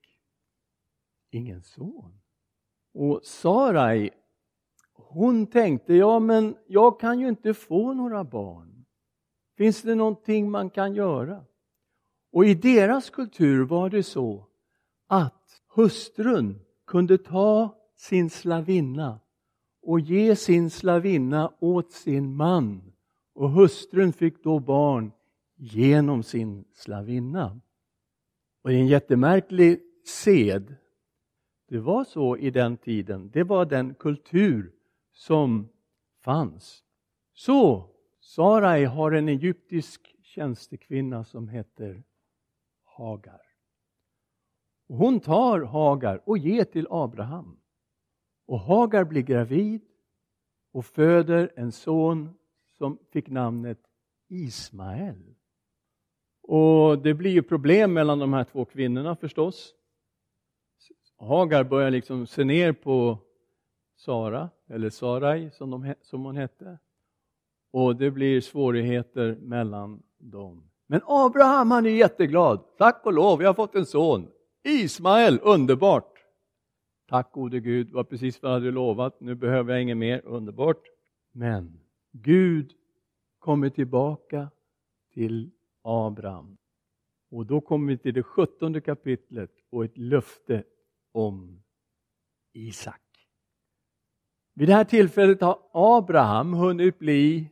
Ingen 1.30 1.62
son. 1.62 2.20
Och 2.94 3.20
Sarai, 3.24 4.10
hon 4.92 5.46
tänkte, 5.46 5.94
ja 5.94 6.18
men 6.18 6.56
jag 6.66 7.00
kan 7.00 7.20
ju 7.20 7.28
inte 7.28 7.54
få 7.54 7.92
några 7.92 8.24
barn. 8.24 8.84
Finns 9.56 9.82
det 9.82 9.94
någonting 9.94 10.50
man 10.50 10.70
kan 10.70 10.94
göra? 10.94 11.44
Och 12.32 12.44
i 12.44 12.54
deras 12.54 13.10
kultur 13.10 13.64
var 13.64 13.90
det 13.90 14.02
så 14.02 14.46
att 15.06 15.36
hustrun 15.68 16.60
kunde 16.86 17.18
ta 17.18 17.74
sin 17.96 18.30
slavinna 18.30 19.20
och 19.82 20.00
ge 20.00 20.36
sin 20.36 20.70
slavinna 20.70 21.52
åt 21.60 21.92
sin 21.92 22.36
man. 22.36 22.92
Och 23.34 23.50
hustrun 23.50 24.12
fick 24.12 24.44
då 24.44 24.58
barn 24.58 25.12
genom 25.56 26.22
sin 26.22 26.64
slavinna. 26.72 27.60
Och 28.62 28.70
det 28.70 28.76
är 28.76 28.80
en 28.80 28.86
jättemärklig 28.86 29.80
sed. 30.04 30.74
Det 31.68 31.78
var 31.78 32.04
så 32.04 32.36
i 32.36 32.50
den 32.50 32.76
tiden. 32.76 33.30
Det 33.32 33.42
var 33.42 33.64
den 33.64 33.94
kultur 33.94 34.72
som 35.12 35.68
fanns. 36.20 36.84
Så 37.34 37.90
Sarai 38.20 38.84
har 38.84 39.12
en 39.12 39.28
egyptisk 39.28 40.14
tjänstekvinna 40.22 41.24
som 41.24 41.48
heter 41.48 42.02
Hagar. 42.84 43.45
Hon 44.88 45.21
tar 45.21 45.61
Hagar 45.61 46.23
och 46.25 46.38
ger 46.38 46.64
till 46.64 46.87
Abraham. 46.90 47.57
Och 48.47 48.61
Hagar 48.61 49.05
blir 49.05 49.23
gravid 49.23 49.81
och 50.73 50.85
föder 50.85 51.52
en 51.57 51.73
son 51.73 52.35
som 52.78 52.99
fick 53.11 53.28
namnet 53.28 53.78
Ismael. 54.28 55.35
Och 56.43 56.99
det 56.99 57.14
blir 57.14 57.31
ju 57.31 57.43
problem 57.43 57.93
mellan 57.93 58.19
de 58.19 58.33
här 58.33 58.45
två 58.45 58.64
kvinnorna 58.64 59.16
förstås. 59.16 59.75
Hagar 61.19 61.64
börjar 61.64 61.90
liksom 61.90 62.26
se 62.26 62.45
ner 62.45 62.73
på 62.73 63.19
Sara, 63.97 64.50
eller 64.69 64.90
Sarai 64.90 65.50
som, 65.50 65.71
de, 65.71 65.95
som 66.02 66.25
hon 66.25 66.37
hette. 66.37 66.78
Och 67.71 67.97
det 67.97 68.11
blir 68.11 68.40
svårigheter 68.40 69.38
mellan 69.40 70.02
dem. 70.19 70.71
Men 70.87 71.00
Abraham 71.07 71.71
han 71.71 71.87
är 71.87 71.90
jätteglad. 71.90 72.76
Tack 72.78 73.07
och 73.07 73.12
lov, 73.12 73.43
jag 73.43 73.49
har 73.49 73.55
fått 73.55 73.75
en 73.75 73.87
son. 73.87 74.28
Ismael, 74.66 75.40
underbart! 75.42 76.12
Tack 77.08 77.32
gode 77.32 77.61
Gud, 77.61 77.90
var 77.90 78.04
precis 78.04 78.42
vad 78.42 78.52
jag 78.52 78.54
hade 78.58 78.70
lovat. 78.70 79.20
Nu 79.20 79.35
behöver 79.35 79.73
jag 79.73 79.82
inget 79.82 79.96
mer, 79.96 80.23
underbart. 80.25 80.82
Men 81.32 81.80
Gud 82.12 82.73
kommer 83.38 83.70
tillbaka 83.70 84.50
till 85.14 85.50
Abraham. 85.82 86.56
Och 87.30 87.46
då 87.46 87.61
kommer 87.61 87.92
vi 87.92 87.99
till 87.99 88.14
det 88.14 88.23
sjuttonde 88.23 88.80
kapitlet 88.80 89.50
och 89.70 89.85
ett 89.85 89.99
löfte 89.99 90.64
om 91.12 91.62
Isak. 92.52 93.02
Vid 94.54 94.68
det 94.68 94.75
här 94.75 94.85
tillfället 94.85 95.40
har 95.40 95.58
Abraham 95.73 96.52
hunnit 96.52 96.99
bli 96.99 97.50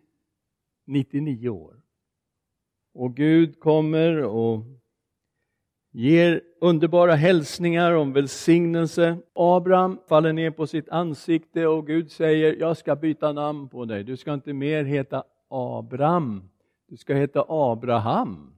99 0.86 1.48
år. 1.48 1.82
Och 2.94 3.16
Gud 3.16 3.60
kommer 3.60 4.24
och 4.24 4.64
ger 5.96 6.40
underbara 6.60 7.14
hälsningar 7.14 7.92
om 7.92 8.12
välsignelse. 8.12 9.18
Abraham 9.32 9.98
faller 10.08 10.32
ner 10.32 10.50
på 10.50 10.66
sitt 10.66 10.88
ansikte 10.88 11.66
och 11.66 11.86
Gud 11.86 12.10
säger, 12.10 12.56
jag 12.60 12.76
ska 12.76 12.96
byta 12.96 13.32
namn 13.32 13.68
på 13.68 13.84
dig. 13.84 14.04
Du 14.04 14.16
ska 14.16 14.34
inte 14.34 14.52
mer 14.52 14.84
heta 14.84 15.24
Abraham, 15.48 16.50
du 16.88 16.96
ska 16.96 17.14
heta 17.14 17.44
Abraham. 17.48 18.54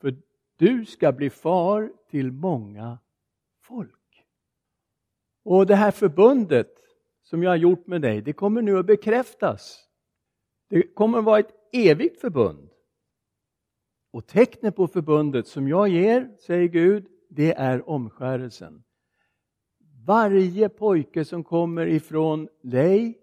För 0.00 0.16
du 0.56 0.84
ska 0.84 1.12
bli 1.12 1.30
far 1.30 1.92
till 2.10 2.32
många 2.32 2.98
folk. 3.62 4.24
Och 5.44 5.66
det 5.66 5.74
här 5.74 5.90
förbundet 5.90 6.74
som 7.22 7.42
jag 7.42 7.50
har 7.50 7.56
gjort 7.56 7.86
med 7.86 8.02
dig, 8.02 8.20
det 8.22 8.32
kommer 8.32 8.62
nu 8.62 8.78
att 8.78 8.86
bekräftas. 8.86 9.84
Det 10.68 10.82
kommer 10.82 11.18
att 11.18 11.24
vara 11.24 11.38
ett 11.38 11.54
evigt 11.72 12.20
förbund. 12.20 12.70
Och 14.10 14.26
tecknet 14.26 14.76
på 14.76 14.86
förbundet 14.86 15.46
som 15.46 15.68
jag 15.68 15.88
ger, 15.88 16.36
säger 16.38 16.68
Gud, 16.68 17.06
det 17.28 17.52
är 17.54 17.90
omskärelsen. 17.90 18.84
Varje 20.06 20.68
pojke 20.68 21.24
som 21.24 21.44
kommer 21.44 21.86
ifrån 21.86 22.48
dig 22.62 23.18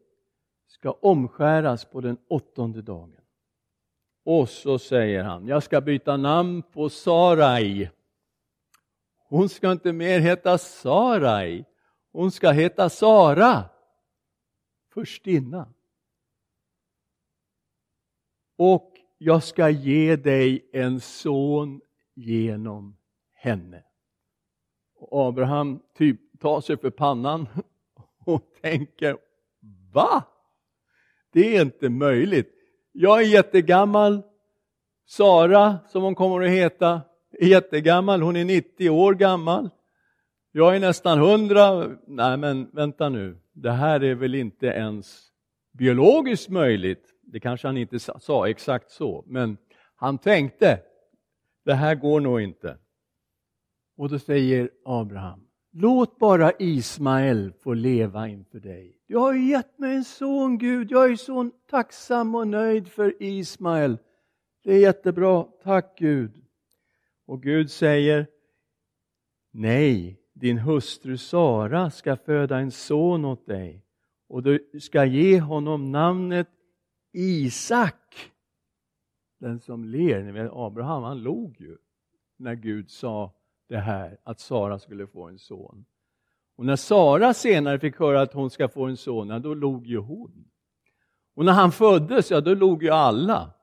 ska 0.67 0.91
omskäras 0.91 1.85
på 1.85 2.01
den 2.01 2.17
åttonde 2.27 2.81
dagen. 2.81 3.15
Och 4.23 4.49
så 4.49 4.79
säger 4.79 5.23
han, 5.23 5.47
jag 5.47 5.63
ska 5.63 5.81
byta 5.81 6.17
namn 6.17 6.63
på 6.63 6.89
Sarai. 6.89 7.89
Hon 9.17 9.49
ska 9.49 9.71
inte 9.71 9.93
mer 9.93 10.19
heta 10.19 10.57
Sarai, 10.57 11.65
hon 12.11 12.31
ska 12.31 12.51
heta 12.51 12.89
Sara, 12.89 13.63
förstinna. 14.93 15.73
Och 18.57 18.94
jag 19.17 19.43
ska 19.43 19.69
ge 19.69 20.15
dig 20.15 20.69
en 20.73 20.99
son 20.99 21.81
genom 22.15 22.97
henne. 23.33 23.83
Och 24.95 25.27
Abraham 25.27 25.79
typ 25.97 26.19
tar 26.39 26.61
sig 26.61 26.77
för 26.77 26.89
pannan 26.89 27.47
och 28.25 28.41
tänker, 28.61 29.17
va? 29.93 30.23
Det 31.33 31.57
är 31.57 31.61
inte 31.61 31.89
möjligt. 31.89 32.53
Jag 32.91 33.21
är 33.21 33.25
jättegammal. 33.25 34.21
Sara, 35.07 35.77
som 35.87 36.03
hon 36.03 36.15
kommer 36.15 36.41
att 36.41 36.51
heta, 36.51 37.01
är 37.31 37.47
jättegammal. 37.47 38.21
Hon 38.21 38.35
är 38.35 38.45
90 38.45 38.89
år 38.89 39.13
gammal. 39.13 39.69
Jag 40.51 40.75
är 40.75 40.79
nästan 40.79 41.19
100. 41.19 41.87
Nej, 42.07 42.37
men 42.37 42.69
vänta 42.73 43.09
nu. 43.09 43.37
Det 43.53 43.71
här 43.71 44.03
är 44.03 44.15
väl 44.15 44.35
inte 44.35 44.67
ens 44.67 45.27
biologiskt 45.71 46.49
möjligt. 46.49 47.14
Det 47.25 47.39
kanske 47.39 47.67
han 47.67 47.77
inte 47.77 47.99
sa 47.99 48.49
exakt 48.49 48.91
så, 48.91 49.23
men 49.27 49.57
han 49.95 50.17
tänkte, 50.17 50.79
det 51.65 51.73
här 51.73 51.95
går 51.95 52.19
nog 52.19 52.41
inte. 52.41 52.77
Och 53.97 54.09
då 54.09 54.19
säger 54.19 54.69
Abraham, 54.85 55.47
låt 55.71 56.19
bara 56.19 56.51
Ismael 56.59 57.53
få 57.63 57.73
leva 57.73 58.27
inför 58.27 58.59
dig. 58.59 59.01
Du 59.07 59.17
har 59.17 59.33
ju 59.33 59.49
gett 59.49 59.79
mig 59.79 59.95
en 59.95 60.03
son 60.03 60.57
Gud, 60.57 60.91
jag 60.91 61.11
är 61.11 61.15
så 61.15 61.51
tacksam 61.69 62.35
och 62.35 62.47
nöjd 62.47 62.87
för 62.87 63.23
Ismael. 63.23 63.97
Det 64.63 64.73
är 64.73 64.79
jättebra, 64.79 65.43
tack 65.63 65.97
Gud. 65.97 66.31
Och 67.25 67.43
Gud 67.43 67.71
säger, 67.71 68.27
nej, 69.51 70.19
din 70.33 70.57
hustru 70.57 71.17
Sara 71.17 71.91
ska 71.91 72.15
föda 72.15 72.57
en 72.59 72.71
son 72.71 73.25
åt 73.25 73.45
dig 73.45 73.85
och 74.27 74.43
du 74.43 74.69
ska 74.81 75.05
ge 75.05 75.39
honom 75.39 75.91
namnet 75.91 76.49
Isak. 77.17 78.31
Den 79.39 79.59
som 79.59 79.85
ler, 79.85 80.23
ni 80.23 80.31
vet 80.31 80.51
Abraham, 80.53 81.03
han 81.03 81.21
log 81.21 81.61
ju 81.61 81.77
när 82.37 82.55
Gud 82.55 82.89
sa 82.89 83.33
det 83.69 83.77
här, 83.77 84.17
att 84.23 84.39
Sara 84.39 84.79
skulle 84.79 85.07
få 85.07 85.23
en 85.23 85.39
son. 85.39 85.85
Och 86.55 86.65
när 86.65 86.75
Sara 86.75 87.33
senare 87.33 87.79
fick 87.79 87.99
höra 87.99 88.21
att 88.21 88.33
hon 88.33 88.49
ska 88.49 88.67
få 88.67 88.85
en 88.85 88.97
son, 88.97 89.41
då 89.41 89.53
log 89.53 89.87
ju 89.87 89.97
hon. 89.97 90.45
Och 91.35 91.45
när 91.45 91.53
han 91.53 91.71
föddes, 91.71 92.31
ja 92.31 92.41
då 92.41 92.53
log 92.53 92.83
ju 92.83 92.89
alla. 92.89 93.53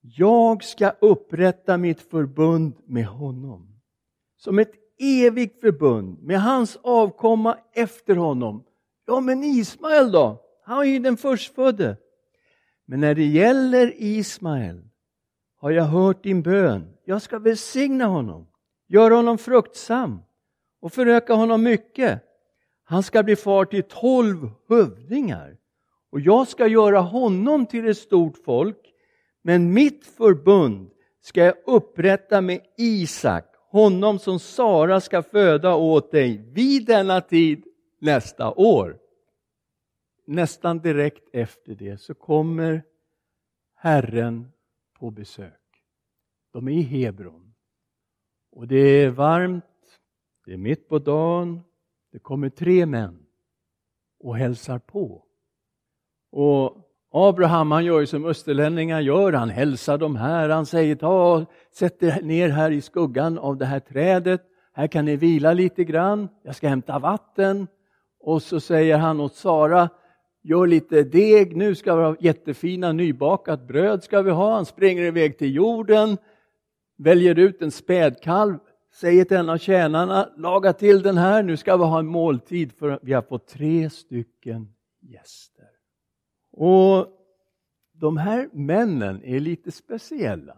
Jag 0.00 0.64
ska 0.64 0.90
upprätta 0.90 1.76
mitt 1.76 2.00
förbund 2.00 2.74
med 2.84 3.06
honom. 3.06 3.80
Som 4.36 4.58
ett 4.58 4.72
evigt 4.98 5.60
förbund 5.60 6.22
med 6.22 6.42
hans 6.42 6.76
avkomma 6.82 7.58
efter 7.72 8.16
honom. 8.16 8.64
Ja, 9.06 9.20
men 9.20 9.44
Ismael 9.44 10.12
då? 10.12 10.43
Han 10.64 10.78
är 10.78 10.84
ju 10.84 10.98
den 10.98 11.16
förstfödde. 11.16 11.96
Men 12.86 13.00
när 13.00 13.14
det 13.14 13.24
gäller 13.24 13.92
Ismael 13.96 14.88
har 15.56 15.70
jag 15.70 15.84
hört 15.84 16.22
din 16.22 16.42
bön. 16.42 16.96
Jag 17.04 17.22
ska 17.22 17.38
välsigna 17.38 18.04
honom, 18.04 18.46
göra 18.88 19.14
honom 19.14 19.38
fruktsam 19.38 20.22
och 20.80 20.92
föröka 20.92 21.34
honom 21.34 21.62
mycket. 21.62 22.22
Han 22.84 23.02
ska 23.02 23.22
bli 23.22 23.36
far 23.36 23.64
till 23.64 23.82
tolv 23.82 24.50
hövdingar 24.68 25.56
och 26.12 26.20
jag 26.20 26.48
ska 26.48 26.66
göra 26.66 27.00
honom 27.00 27.66
till 27.66 27.88
ett 27.88 27.98
stort 27.98 28.36
folk. 28.44 28.78
Men 29.42 29.72
mitt 29.72 30.06
förbund 30.06 30.90
ska 31.20 31.44
jag 31.44 31.54
upprätta 31.66 32.40
med 32.40 32.60
Isak, 32.78 33.44
honom 33.70 34.18
som 34.18 34.38
Sara 34.38 35.00
ska 35.00 35.22
föda 35.22 35.74
åt 35.74 36.12
dig 36.12 36.52
vid 36.52 36.86
denna 36.86 37.20
tid 37.20 37.64
nästa 38.00 38.50
år. 38.50 38.96
Nästan 40.24 40.78
direkt 40.78 41.28
efter 41.32 41.74
det 41.74 41.98
så 42.00 42.14
kommer 42.14 42.82
Herren 43.74 44.52
på 44.98 45.10
besök. 45.10 45.60
De 46.52 46.68
är 46.68 46.72
i 46.72 46.82
Hebron. 46.82 47.54
Och 48.52 48.68
det 48.68 48.76
är 48.76 49.10
varmt, 49.10 49.64
det 50.46 50.52
är 50.52 50.56
mitt 50.56 50.88
på 50.88 50.98
dagen, 50.98 51.60
det 52.12 52.18
kommer 52.18 52.48
tre 52.48 52.86
män 52.86 53.26
och 54.18 54.36
hälsar 54.36 54.78
på. 54.78 55.24
Och 56.30 56.76
Abraham 57.10 57.70
han 57.70 57.84
gör 57.84 58.00
ju 58.00 58.06
som 58.06 58.26
österlänningar 58.26 59.00
gör, 59.00 59.32
han 59.32 59.50
hälsar 59.50 59.98
dem 59.98 60.16
här, 60.16 60.48
han 60.48 60.66
säger 60.66 60.96
ta, 60.96 61.46
sätt 61.70 62.02
er 62.02 62.22
ner 62.22 62.48
här 62.48 62.70
i 62.70 62.80
skuggan 62.80 63.38
av 63.38 63.56
det 63.56 63.66
här 63.66 63.80
trädet, 63.80 64.42
här 64.72 64.86
kan 64.86 65.04
ni 65.04 65.16
vila 65.16 65.52
lite 65.52 65.84
grann, 65.84 66.28
jag 66.42 66.56
ska 66.56 66.68
hämta 66.68 66.98
vatten. 66.98 67.66
Och 68.20 68.42
så 68.42 68.60
säger 68.60 68.98
han 68.98 69.20
åt 69.20 69.34
Sara, 69.34 69.88
gör 70.44 70.66
lite 70.66 71.02
deg, 71.02 71.56
nu 71.56 71.74
ska 71.74 71.96
vi 71.96 72.02
ha 72.02 72.16
jättefina 72.20 72.92
nybakat 72.92 73.66
bröd 73.66 74.02
ska 74.02 74.22
vi 74.22 74.30
ha. 74.30 74.54
Han 74.54 74.66
springer 74.66 75.02
iväg 75.02 75.38
till 75.38 75.54
jorden, 75.54 76.18
väljer 76.96 77.38
ut 77.38 77.62
en 77.62 77.70
spädkalv, 77.70 78.58
säger 78.92 79.24
till 79.24 79.36
en 79.36 79.48
av 79.48 79.58
tjänarna, 79.58 80.28
laga 80.36 80.72
till 80.72 81.02
den 81.02 81.16
här, 81.16 81.42
nu 81.42 81.56
ska 81.56 81.76
vi 81.76 81.84
ha 81.84 81.98
en 81.98 82.06
måltid 82.06 82.72
för 82.72 82.98
vi 83.02 83.12
har 83.12 83.22
fått 83.22 83.46
tre 83.46 83.90
stycken 83.90 84.74
gäster. 85.00 85.68
Och 86.52 87.08
de 87.92 88.16
här 88.16 88.48
männen 88.52 89.24
är 89.24 89.40
lite 89.40 89.72
speciella. 89.72 90.56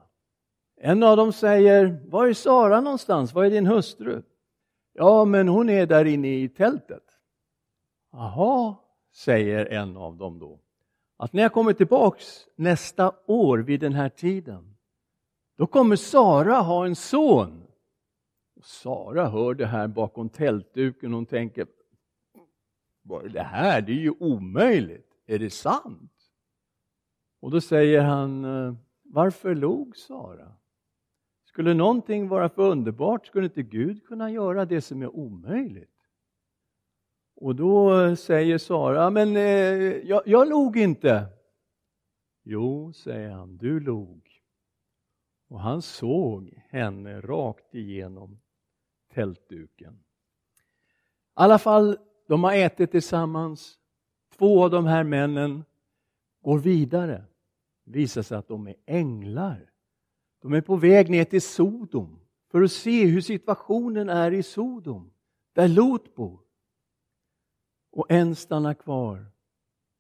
En 0.81 1.03
av 1.03 1.16
dem 1.16 1.33
säger, 1.33 2.01
var 2.07 2.27
är 2.27 2.33
Sara 2.33 2.81
någonstans? 2.81 3.35
Var 3.35 3.44
är 3.44 3.51
din 3.51 3.66
hustru? 3.66 4.22
Ja, 4.92 5.25
men 5.25 5.49
hon 5.49 5.70
är 5.70 5.87
där 5.87 6.05
inne 6.05 6.29
i 6.29 6.49
tältet. 6.49 7.03
Jaha, 8.12 8.75
säger 9.16 9.66
en 9.66 9.96
av 9.96 10.16
dem 10.16 10.38
då. 10.38 10.61
Att 11.16 11.33
när 11.33 11.42
jag 11.42 11.52
kommer 11.52 11.72
tillbaks 11.72 12.48
nästa 12.57 13.12
år 13.26 13.59
vid 13.59 13.81
den 13.81 13.92
här 13.92 14.09
tiden, 14.09 14.76
då 15.57 15.66
kommer 15.66 15.96
Sara 15.96 16.55
ha 16.55 16.87
en 16.87 16.96
son. 16.96 17.62
Sara 18.62 19.29
hör 19.29 19.55
det 19.55 19.66
här 19.66 19.88
bakom 19.88 20.29
tältduken 20.29 21.12
och 21.12 21.16
hon 21.16 21.26
tänker, 21.26 21.66
vad 23.02 23.24
är 23.24 23.29
det 23.29 23.42
här? 23.42 23.81
Det 23.81 23.92
är 23.92 23.96
ju 23.96 24.14
omöjligt. 24.20 25.11
Är 25.26 25.38
det 25.38 25.50
sant? 25.50 26.12
Och 27.40 27.50
då 27.50 27.61
säger 27.61 28.00
han, 28.00 28.44
eh, 28.44 28.74
varför 29.02 29.55
log 29.55 29.96
Sara? 29.96 30.52
Skulle 31.44 31.74
någonting 31.74 32.29
vara 32.29 32.48
för 32.48 32.70
underbart, 32.70 33.26
skulle 33.26 33.46
inte 33.46 33.62
Gud 33.62 34.07
kunna 34.07 34.31
göra 34.31 34.64
det 34.64 34.81
som 34.81 35.02
är 35.02 35.16
omöjligt? 35.16 35.95
Och 37.37 37.57
då 37.57 38.16
säger 38.16 38.59
Sara, 38.59 39.11
men 39.11 39.37
eh, 39.37 39.42
jag, 39.42 40.22
jag 40.27 40.49
log 40.49 40.77
inte. 40.77 41.27
Jo, 42.44 42.92
säger 42.92 43.31
han, 43.31 43.57
du 43.57 43.81
log. 43.81 44.42
Och 45.49 45.61
han 45.61 45.83
såg 45.83 46.62
henne 46.68 47.20
rakt 47.20 47.75
igenom 47.75 48.40
tältduken. 49.14 49.94
I 49.94 49.99
alla 51.35 51.59
fall, 51.59 51.99
de 52.29 52.44
har 52.44 52.55
ätit 52.55 52.90
tillsammans. 52.90 53.79
Två 54.38 54.64
av 54.64 54.70
de 54.70 54.87
här 54.87 55.05
männen 55.05 55.64
går 56.40 56.59
vidare. 56.59 57.25
Det 57.85 57.99
visar 57.99 58.22
sig 58.22 58.38
att 58.38 58.49
de 58.49 58.66
är 58.66 58.77
änglar. 58.87 59.70
De 60.42 60.53
är 60.53 60.61
på 60.61 60.77
väg 60.77 61.11
ner 61.11 61.25
till 61.25 61.42
Sodom 61.42 62.20
för 62.51 62.62
att 62.62 62.72
se 62.72 63.07
hur 63.07 63.20
situationen 63.20 64.09
är 64.09 64.31
i 64.31 64.42
Sodom, 64.42 65.12
där 65.53 65.68
Lot 65.68 66.14
bor. 66.14 66.45
Och 67.96 68.06
en 68.09 68.35
stannar 68.35 68.74
kvar 68.74 69.26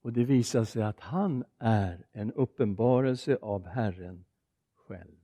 och 0.02 0.12
det 0.12 0.24
visar 0.24 0.64
sig 0.64 0.82
att 0.82 1.00
han 1.00 1.44
är 1.58 2.06
en 2.12 2.32
uppenbarelse 2.32 3.38
av 3.42 3.66
Herren 3.66 4.24
själv. 4.74 5.16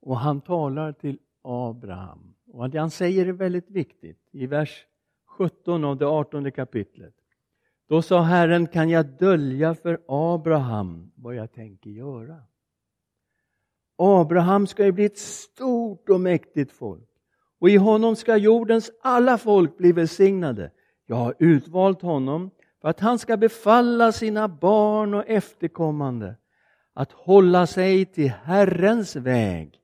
Och 0.00 0.16
han 0.16 0.40
talar 0.40 0.92
till 0.92 1.18
Abraham. 1.42 2.34
Och 2.46 2.70
det 2.70 2.78
han 2.78 2.90
säger 2.90 3.26
är 3.26 3.32
väldigt 3.32 3.70
viktigt. 3.70 4.28
I 4.30 4.46
vers 4.46 4.86
17 5.26 5.84
av 5.84 5.96
det 5.96 6.06
18 6.06 6.52
kapitlet. 6.52 7.14
Då 7.88 8.02
sa 8.02 8.22
Herren, 8.22 8.66
kan 8.66 8.88
jag 8.88 9.06
dölja 9.06 9.74
för 9.74 10.00
Abraham 10.08 11.12
vad 11.14 11.34
jag 11.34 11.52
tänker 11.52 11.90
göra? 11.90 12.42
Abraham 13.96 14.66
ska 14.66 14.84
ju 14.84 14.92
bli 14.92 15.04
ett 15.04 15.18
stort 15.18 16.08
och 16.08 16.20
mäktigt 16.20 16.72
folk 16.72 17.08
och 17.58 17.70
i 17.70 17.76
honom 17.76 18.16
ska 18.16 18.36
jordens 18.36 18.90
alla 19.02 19.38
folk 19.38 19.76
bli 19.76 19.92
välsignade. 19.92 20.70
Jag 21.10 21.16
har 21.16 21.34
utvalt 21.38 22.02
honom 22.02 22.50
för 22.80 22.88
att 22.88 23.00
han 23.00 23.18
ska 23.18 23.36
befalla 23.36 24.12
sina 24.12 24.48
barn 24.48 25.14
och 25.14 25.24
efterkommande 25.26 26.36
att 26.94 27.12
hålla 27.12 27.66
sig 27.66 28.04
till 28.04 28.30
Herrens 28.30 29.16
väg 29.16 29.80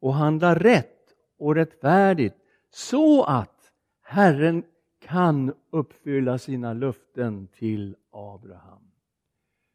och 0.00 0.14
handla 0.14 0.54
rätt 0.54 1.14
och 1.38 1.54
rättfärdigt 1.54 2.36
så 2.70 3.24
att 3.24 3.70
Herren 4.02 4.62
kan 5.00 5.52
uppfylla 5.70 6.38
sina 6.38 6.72
löften 6.72 7.48
till 7.48 7.96
Abraham. 8.12 8.90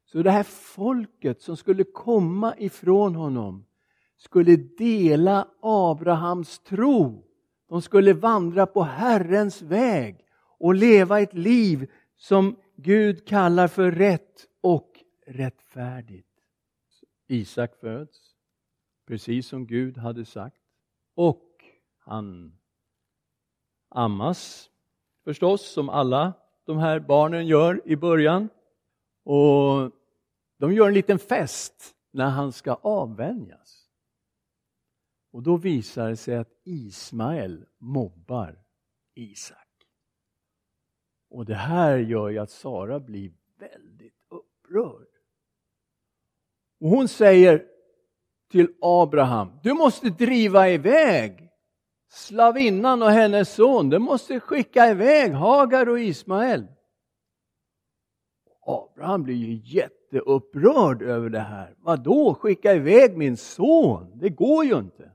Så 0.06 0.24
det 0.24 0.32
här 0.32 0.44
folket 0.44 1.42
som 1.42 1.58
skulle 1.58 1.84
komma 1.84 2.54
ifrån 2.58 3.16
honom 3.16 3.66
skulle 4.18 4.56
dela 4.56 5.48
Abrahams 5.62 6.60
tro. 6.60 7.24
De 7.70 7.82
skulle 7.82 8.14
vandra 8.14 8.66
på 8.66 8.84
Herrens 8.84 9.62
väg 9.62 10.26
och 10.62 10.76
leva 10.76 11.22
ett 11.22 11.34
liv 11.34 11.92
som 12.16 12.56
Gud 12.76 13.28
kallar 13.28 13.68
för 13.68 13.92
rätt 13.92 14.48
och 14.62 15.04
rättfärdigt. 15.28 16.28
Isak 17.28 17.76
föds, 17.76 18.36
precis 19.08 19.48
som 19.48 19.68
Gud 19.68 19.98
hade 19.98 20.26
sagt. 20.26 20.62
Och 21.16 21.66
han 21.98 22.58
ammas 23.90 24.70
förstås, 25.24 25.74
som 25.74 25.90
alla 25.90 26.34
de 26.66 26.78
här 26.78 27.00
barnen 27.00 27.48
gör 27.48 27.82
i 27.86 27.96
början. 27.96 28.50
Och 29.24 29.92
de 30.58 30.74
gör 30.74 30.88
en 30.88 30.94
liten 30.94 31.20
fest 31.20 31.96
när 32.12 32.30
han 32.30 32.52
ska 32.52 32.74
avvänjas. 32.74 33.90
Och 35.32 35.44
då 35.44 35.58
visar 35.58 36.10
det 36.10 36.18
sig 36.18 36.38
att 36.38 36.62
Ismael 36.64 37.66
mobbar 37.78 38.64
Isak. 39.16 39.61
Och 41.32 41.46
det 41.46 41.56
här 41.56 41.98
gör 41.98 42.30
ju 42.30 42.38
att 42.38 42.50
Sara 42.50 43.00
blir 43.00 43.32
väldigt 43.60 44.18
upprörd. 44.30 45.08
Och 46.80 46.90
hon 46.90 47.08
säger 47.08 47.66
till 48.52 48.74
Abraham, 48.82 49.60
du 49.64 49.74
måste 49.74 50.10
driva 50.10 50.70
iväg 50.70 51.50
slavinnan 52.10 53.04
och 53.04 53.10
hennes 53.10 53.54
son. 53.54 53.90
Du 53.90 54.00
måste 54.00 54.40
skicka 54.40 54.90
iväg 54.90 55.32
Hagar 55.32 55.90
och 55.90 56.00
Ismael. 56.00 56.68
Abraham 58.66 59.24
blir 59.24 59.36
ju 59.36 59.62
jätteupprörd 59.64 61.02
över 61.02 61.30
det 61.30 61.40
här. 61.40 61.76
Vadå, 61.78 62.34
skicka 62.34 62.74
iväg 62.74 63.18
min 63.18 63.38
son? 63.38 64.20
Det 64.20 64.30
går 64.30 64.66
ju 64.66 64.78
inte. 64.78 65.12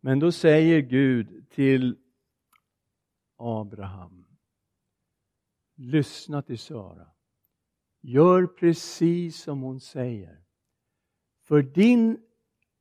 Men 0.00 0.18
då 0.18 0.32
säger 0.32 0.80
Gud 0.80 1.50
till 1.50 1.96
Abraham, 3.42 4.26
lyssna 5.74 6.42
till 6.42 6.58
Sara. 6.58 7.06
Gör 8.00 8.46
precis 8.46 9.42
som 9.42 9.60
hon 9.60 9.80
säger. 9.80 10.44
För 11.42 11.62
din 11.62 12.22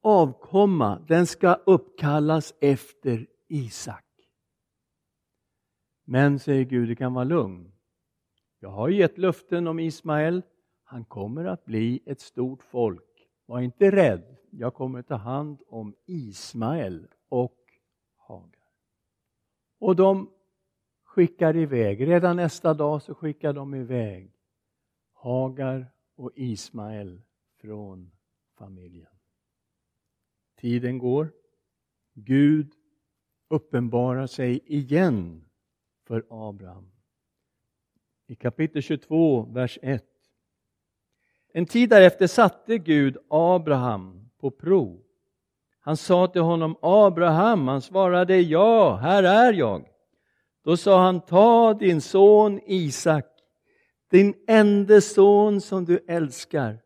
avkomma, 0.02 1.00
den 1.08 1.28
ska 1.28 1.54
uppkallas 1.54 2.54
efter 2.60 3.28
Isak. 3.47 4.06
Men, 6.04 6.39
säger 6.39 6.63
Gud, 6.63 6.88
du 6.88 6.95
kan 6.95 7.13
vara 7.13 7.24
lugn. 7.24 7.71
Jag 8.60 8.69
har 8.69 8.89
gett 8.89 9.17
löften 9.17 9.67
om 9.67 9.80
Ismael. 9.80 10.41
Han 10.84 11.06
kommer 11.06 11.45
att 11.45 11.65
bli 11.65 12.04
ett 12.06 12.21
stort 12.21 12.63
folk. 12.63 13.28
Var 13.45 13.62
inte 13.62 13.91
rädd, 13.91 14.38
jag 14.50 14.74
kommer 14.74 15.02
ta 15.02 15.15
hand 15.15 15.62
om 15.67 15.95
Ismael 16.06 17.08
och 17.30 17.58
Hagar. 18.17 18.62
Och 19.80 19.95
de 19.95 20.30
skickar 21.12 21.56
iväg, 21.56 22.08
redan 22.08 22.36
nästa 22.36 22.74
dag 22.74 23.02
så 23.02 23.15
skickar 23.15 23.54
de 23.54 23.76
iväg 23.76 24.32
Hagar 25.13 25.88
och 26.15 26.32
Ismael 26.36 27.21
från 27.62 28.12
familjen. 28.58 29.08
Tiden 30.58 30.97
går. 30.97 31.32
Gud 32.13 32.74
uppenbarar 33.50 34.28
sig 34.28 34.60
igen 34.65 35.45
för 36.08 36.26
Abraham. 36.30 36.91
I 38.28 38.36
kapitel 38.36 38.82
22, 38.82 39.41
vers 39.41 39.80
1. 39.82 40.06
En 41.54 41.65
tid 41.65 41.89
därefter 41.89 42.28
satte 42.28 42.78
Gud 42.78 43.17
Abraham 43.30 44.30
på 44.39 44.52
prov. 44.52 45.04
Han 45.80 45.97
sa 45.97 46.28
till 46.28 46.41
honom 46.41 46.76
Abraham, 46.82 47.67
han 47.67 47.82
svarade 47.82 48.41
ja, 48.41 48.95
här 48.95 49.24
är 49.24 49.54
jag. 49.54 49.90
Då 50.63 50.78
sa 50.78 51.04
han, 51.04 51.21
ta 51.21 51.74
din 51.74 52.02
son 52.02 52.60
Isak, 52.65 53.26
din 54.12 54.34
enda 54.47 55.02
son 55.02 55.62
som 55.62 55.86
du 55.86 56.06
älskar 56.08 56.80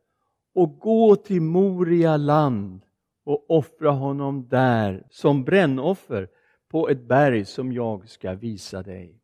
och 0.55 0.79
gå 0.79 1.15
till 1.15 1.41
Moria 1.41 2.17
land 2.17 2.81
och 3.25 3.45
offra 3.49 3.91
honom 3.91 4.47
där 4.47 5.07
som 5.09 5.43
brännoffer 5.43 6.29
på 6.69 6.89
ett 6.89 7.07
berg 7.07 7.45
som 7.45 7.73
jag 7.73 8.09
ska 8.09 8.33
visa 8.33 8.83
dig. 8.83 9.21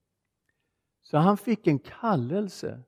Så 1.02 1.18
han 1.18 1.38
fick 1.38 1.68
en 1.68 1.80
kallelse 1.80 2.84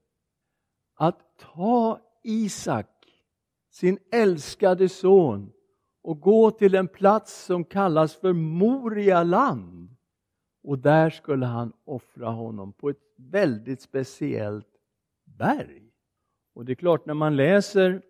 att 0.95 1.19
ta 1.53 1.99
Isak, 2.23 2.89
sin 3.71 3.97
älskade 4.11 4.89
son, 4.89 5.51
och 6.03 6.19
gå 6.19 6.51
till 6.51 6.75
en 6.75 6.87
plats 6.87 7.45
som 7.45 7.63
kallas 7.63 8.15
för 8.15 8.33
Moria 8.33 9.23
land. 9.23 9.92
Och 10.63 10.79
där 10.79 11.09
skulle 11.09 11.45
han 11.45 11.73
offra 11.83 12.29
honom 12.29 12.73
på 12.73 12.89
ett 12.89 13.01
väldigt 13.15 13.81
speciellt 13.81 14.79
berg. 15.23 15.83
Och 16.53 16.65
det 16.65 16.73
är 16.73 16.75
klart, 16.75 17.05
när 17.05 17.13
man 17.13 17.35
läser 17.35 18.01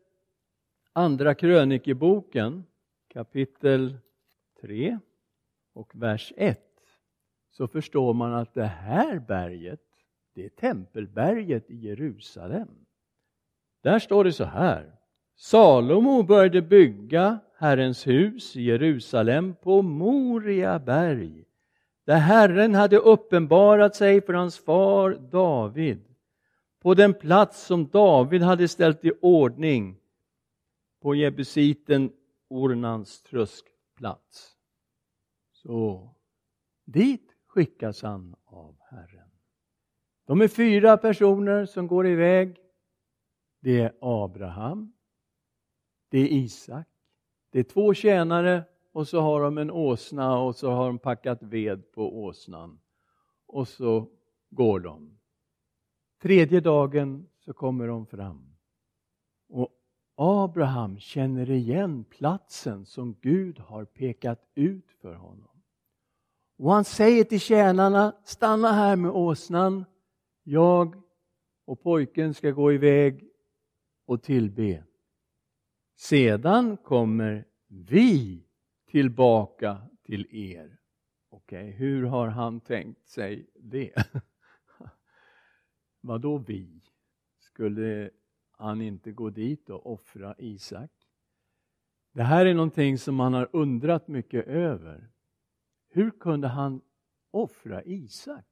Andra 0.93 1.35
krönikeboken 1.35 2.63
kapitel 3.07 3.97
3 4.61 4.99
och 5.73 5.91
vers 5.95 6.33
1 6.37 6.59
så 7.51 7.67
förstår 7.67 8.13
man 8.13 8.33
att 8.33 8.53
det 8.53 8.65
här 8.65 9.19
berget, 9.19 9.81
det 10.33 10.45
är 10.45 10.49
tempelberget 10.49 11.69
i 11.69 11.75
Jerusalem. 11.75 12.85
Där 13.81 13.99
står 13.99 14.23
det 14.23 14.33
så 14.33 14.43
här. 14.43 14.95
Salomo 15.35 16.23
började 16.23 16.61
bygga 16.61 17.39
Herrens 17.57 18.07
hus 18.07 18.55
i 18.55 18.61
Jerusalem 18.61 19.55
på 19.61 19.81
Moria 19.81 20.79
berg 20.79 21.45
där 22.05 22.17
Herren 22.17 22.75
hade 22.75 22.97
uppenbarat 22.97 23.95
sig 23.95 24.21
för 24.21 24.33
hans 24.33 24.57
far 24.57 25.11
David 25.31 26.15
på 26.79 26.93
den 26.93 27.13
plats 27.13 27.65
som 27.65 27.87
David 27.87 28.41
hade 28.41 28.67
ställt 28.67 29.05
i 29.05 29.11
ordning 29.21 29.99
på 31.01 31.15
jebusiten 31.15 32.11
Ornans 32.49 33.21
tröskplats. 33.21 34.57
Så 35.51 36.09
dit 36.85 37.35
skickas 37.47 38.01
han 38.01 38.35
av 38.45 38.77
Herren. 38.89 39.29
De 40.25 40.41
är 40.41 40.47
fyra 40.47 40.97
personer 40.97 41.65
som 41.65 41.87
går 41.87 42.07
iväg. 42.07 42.57
Det 43.59 43.79
är 43.79 43.93
Abraham, 44.01 44.93
det 46.09 46.17
är 46.17 46.27
Isak, 46.27 46.87
det 47.49 47.59
är 47.59 47.63
två 47.63 47.93
tjänare 47.93 48.63
och 48.93 49.07
så 49.07 49.21
har 49.21 49.41
de 49.41 49.57
en 49.57 49.71
åsna 49.71 50.37
och 50.37 50.55
så 50.55 50.71
har 50.71 50.87
de 50.87 50.99
packat 50.99 51.43
ved 51.43 51.91
på 51.91 52.23
åsnan. 52.23 52.79
Och 53.47 53.67
så 53.67 54.09
går 54.49 54.79
de. 54.79 55.19
Tredje 56.21 56.59
dagen 56.59 57.27
så 57.39 57.53
kommer 57.53 57.87
de 57.87 58.05
fram. 58.05 58.55
Och 59.49 59.69
Abraham 60.15 60.99
känner 60.99 61.51
igen 61.51 62.03
platsen 62.03 62.85
som 62.85 63.15
Gud 63.21 63.59
har 63.59 63.85
pekat 63.85 64.47
ut 64.55 64.91
för 64.91 65.13
honom. 65.13 65.61
Och 66.57 66.71
han 66.71 66.83
säger 66.83 67.23
till 67.23 67.39
tjänarna, 67.39 68.15
stanna 68.23 68.71
här 68.71 68.95
med 68.95 69.11
åsnan. 69.11 69.85
Jag 70.43 70.95
och 71.65 71.81
pojken 71.81 72.33
ska 72.33 72.51
gå 72.51 72.73
iväg 72.73 73.29
och 74.05 74.23
tillbe. 74.23 74.83
Sedan 75.95 76.77
kommer 76.77 77.45
vi 77.67 78.43
tillbaka 78.93 79.81
till 80.03 80.27
er. 80.31 80.77
Okej, 81.29 81.67
okay, 81.67 81.71
hur 81.71 82.03
har 82.03 82.27
han 82.27 82.59
tänkt 82.59 83.07
sig 83.07 83.49
det? 83.55 83.93
Vad 86.01 86.21
då 86.21 86.37
vi? 86.37 86.81
Skulle 87.39 88.09
han 88.51 88.81
inte 88.81 89.11
gå 89.11 89.29
dit 89.29 89.69
och 89.69 89.93
offra 89.93 90.35
Isak? 90.37 90.91
Det 92.11 92.23
här 92.23 92.45
är 92.45 92.53
någonting 92.53 92.97
som 92.97 93.15
man 93.15 93.33
har 93.33 93.49
undrat 93.53 94.07
mycket 94.07 94.47
över. 94.47 95.09
Hur 95.89 96.11
kunde 96.11 96.47
han 96.47 96.81
offra 97.31 97.83
Isak? 97.83 98.47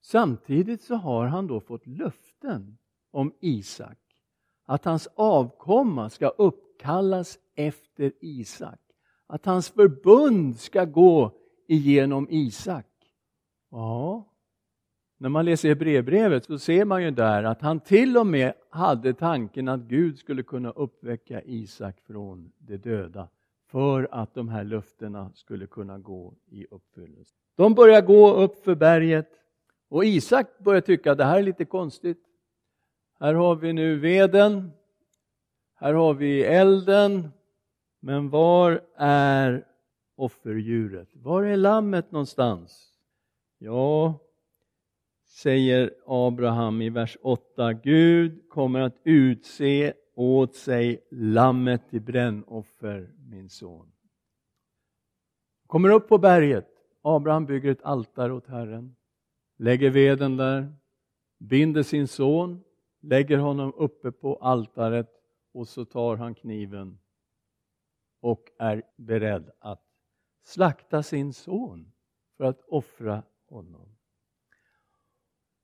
Samtidigt 0.00 0.82
så 0.82 0.94
har 0.94 1.26
han 1.26 1.46
då 1.46 1.60
fått 1.60 1.86
löften 1.86 2.78
om 3.10 3.34
Isak, 3.40 3.98
att 4.64 4.84
hans 4.84 5.06
avkomma 5.14 6.10
ska 6.10 6.28
uppkallas 6.28 7.38
efter 7.54 8.12
Isak, 8.20 8.78
att 9.32 9.46
hans 9.46 9.70
förbund 9.70 10.56
ska 10.56 10.84
gå 10.84 11.32
igenom 11.66 12.26
Isak. 12.30 12.86
Ja, 13.70 14.28
när 15.18 15.28
man 15.28 15.44
läser 15.44 15.68
Hebreerbrevet 15.68 16.44
så 16.44 16.58
ser 16.58 16.84
man 16.84 17.02
ju 17.02 17.10
där 17.10 17.44
att 17.44 17.62
han 17.62 17.80
till 17.80 18.16
och 18.16 18.26
med 18.26 18.52
hade 18.70 19.14
tanken 19.14 19.68
att 19.68 19.80
Gud 19.80 20.18
skulle 20.18 20.42
kunna 20.42 20.70
uppväcka 20.70 21.42
Isak 21.42 22.00
från 22.06 22.52
de 22.58 22.76
döda 22.76 23.28
för 23.70 24.08
att 24.10 24.34
de 24.34 24.48
här 24.48 24.64
löftena 24.64 25.32
skulle 25.34 25.66
kunna 25.66 25.98
gå 25.98 26.34
i 26.46 26.66
uppfyllelse. 26.70 27.34
De 27.56 27.74
börjar 27.74 28.02
gå 28.02 28.34
upp 28.34 28.64
för 28.64 28.74
berget 28.74 29.30
och 29.88 30.04
Isak 30.04 30.58
börjar 30.58 30.80
tycka 30.80 31.12
att 31.12 31.18
det 31.18 31.24
här 31.24 31.38
är 31.38 31.42
lite 31.42 31.64
konstigt. 31.64 32.24
Här 33.20 33.34
har 33.34 33.56
vi 33.56 33.72
nu 33.72 33.98
veden, 33.98 34.70
här 35.74 35.94
har 35.94 36.14
vi 36.14 36.42
elden, 36.42 37.28
men 38.04 38.28
var 38.28 38.80
är 38.96 39.66
offerdjuret? 40.16 41.08
Var 41.12 41.42
är 41.42 41.56
lammet 41.56 42.12
någonstans? 42.12 42.92
Ja, 43.58 44.18
säger 45.26 45.94
Abraham 46.06 46.82
i 46.82 46.90
vers 46.90 47.16
8, 47.22 47.72
Gud 47.72 48.48
kommer 48.48 48.80
att 48.80 48.96
utse 49.04 49.92
åt 50.14 50.54
sig 50.54 51.06
lammet 51.10 51.90
till 51.90 52.00
brännoffer, 52.00 53.10
min 53.30 53.48
son. 53.48 53.92
Kommer 55.66 55.88
upp 55.88 56.08
på 56.08 56.18
berget. 56.18 56.68
Abraham 57.02 57.46
bygger 57.46 57.70
ett 57.70 57.82
altare 57.82 58.32
åt 58.32 58.46
Herren, 58.46 58.96
lägger 59.56 59.90
veden 59.90 60.36
där, 60.36 60.72
binder 61.38 61.82
sin 61.82 62.08
son, 62.08 62.64
lägger 63.00 63.38
honom 63.38 63.72
uppe 63.76 64.12
på 64.12 64.36
altaret 64.36 65.10
och 65.52 65.68
så 65.68 65.84
tar 65.84 66.16
han 66.16 66.34
kniven 66.34 66.98
och 68.22 68.42
är 68.58 68.82
beredd 68.96 69.50
att 69.58 69.82
slakta 70.44 71.02
sin 71.02 71.32
son 71.32 71.92
för 72.36 72.44
att 72.44 72.60
offra 72.68 73.22
honom. 73.48 73.88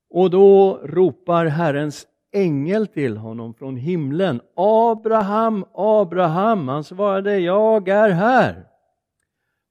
Och 0.09 0.29
då 0.29 0.79
ropar 0.83 1.45
Herrens 1.45 2.07
ängel 2.31 2.87
till 2.87 3.17
honom 3.17 3.53
från 3.53 3.77
himlen. 3.77 4.41
Abraham, 4.55 5.65
Abraham. 5.73 6.67
Han 6.67 6.83
svarade, 6.83 7.39
jag 7.39 7.87
är 7.87 8.09
här. 8.09 8.67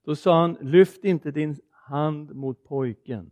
Då 0.05 0.15
sa 0.15 0.41
han, 0.41 0.57
lyft 0.61 1.03
inte 1.03 1.31
din 1.31 1.55
hand 1.71 2.35
mot 2.35 2.63
pojken. 2.63 3.31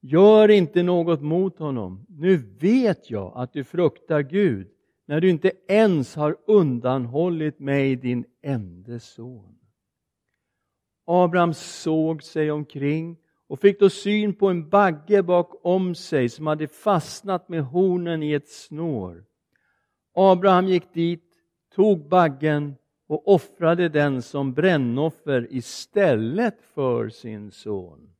Gör 0.00 0.48
inte 0.48 0.82
något 0.82 1.20
mot 1.20 1.58
honom. 1.58 2.06
Nu 2.08 2.36
vet 2.36 3.10
jag 3.10 3.32
att 3.36 3.52
du 3.52 3.64
fruktar 3.64 4.20
Gud 4.20 4.68
när 5.10 5.20
du 5.20 5.30
inte 5.30 5.52
ens 5.68 6.14
har 6.14 6.36
undanhållit 6.46 7.58
mig 7.58 7.96
din 7.96 8.24
enda 8.42 8.98
son. 9.00 9.58
Abraham 11.06 11.54
såg 11.54 12.22
sig 12.22 12.50
omkring 12.50 13.16
och 13.48 13.60
fick 13.60 13.80
då 13.80 13.90
syn 13.90 14.34
på 14.34 14.48
en 14.48 14.68
bagge 14.68 15.22
bakom 15.22 15.94
sig 15.94 16.28
som 16.28 16.46
hade 16.46 16.68
fastnat 16.68 17.48
med 17.48 17.64
hornen 17.64 18.22
i 18.22 18.32
ett 18.32 18.48
snår. 18.48 19.24
Abraham 20.14 20.66
gick 20.66 20.94
dit, 20.94 21.24
tog 21.74 22.08
baggen 22.08 22.74
och 23.06 23.28
offrade 23.28 23.88
den 23.88 24.22
som 24.22 24.54
brännoffer 24.54 25.46
istället 25.50 26.62
för 26.74 27.08
sin 27.08 27.50
son. 27.50 28.14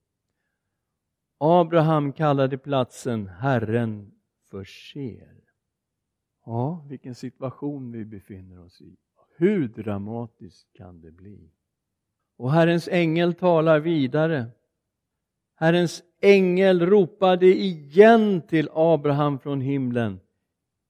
Abraham 1.38 2.12
kallade 2.12 2.58
platsen 2.58 3.26
Herren 3.26 4.12
förser. 4.50 5.49
Ja, 6.50 6.84
vilken 6.88 7.14
situation 7.14 7.92
vi 7.92 8.04
befinner 8.04 8.64
oss 8.64 8.80
i. 8.80 8.96
Hur 9.36 9.68
dramatiskt 9.68 10.72
kan 10.72 11.00
det 11.00 11.10
bli? 11.10 11.50
Och 12.36 12.52
Herrens 12.52 12.88
ängel 12.88 13.34
talar 13.34 13.80
vidare. 13.80 14.46
Herrens 15.54 16.02
ängel 16.20 16.86
ropade 16.86 17.46
igen 17.46 18.42
till 18.48 18.68
Abraham 18.72 19.38
från 19.38 19.60
himlen. 19.60 20.20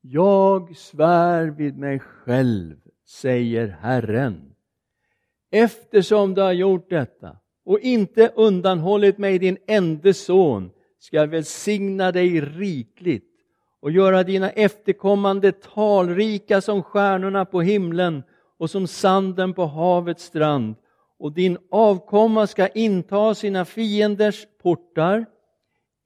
Jag 0.01 0.77
svär 0.77 1.46
vid 1.46 1.79
mig 1.79 1.99
själv, 1.99 2.77
säger 3.07 3.68
Herren. 3.68 4.55
Eftersom 5.51 6.35
du 6.35 6.40
har 6.40 6.53
gjort 6.53 6.90
detta 6.90 7.37
och 7.64 7.81
inte 7.81 8.33
undanhållit 8.37 9.18
mig 9.18 9.38
din 9.38 9.59
ende 9.66 10.14
son 10.14 10.70
ska 10.99 11.16
jag 11.16 11.27
välsigna 11.27 12.12
dig 12.12 12.40
rikligt 12.40 13.30
och 13.81 13.90
göra 13.90 14.23
dina 14.23 14.51
efterkommande 14.51 15.53
talrika 15.53 16.61
som 16.61 16.83
stjärnorna 16.83 17.45
på 17.45 17.61
himlen 17.61 18.23
och 18.59 18.71
som 18.71 18.87
sanden 18.87 19.55
på 19.55 19.66
havets 19.66 20.25
strand 20.25 20.75
och 21.19 21.33
din 21.33 21.59
avkomma 21.71 22.47
ska 22.47 22.69
inta 22.69 23.35
sina 23.35 23.64
fienders 23.64 24.47
portar. 24.62 25.27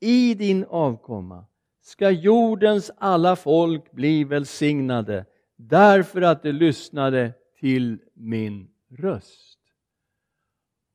I 0.01 0.35
din 0.35 0.65
avkomma 0.65 1.45
ska 1.83 2.11
jordens 2.11 2.91
alla 2.99 3.37
folk 3.37 3.93
bli 3.93 4.25
välsignade 4.25 5.25
därför 5.57 6.23
att 6.23 6.43
de 6.43 6.53
lyssnade 6.53 7.33
till 7.61 7.99
min 8.15 8.69
röst. 8.91 9.59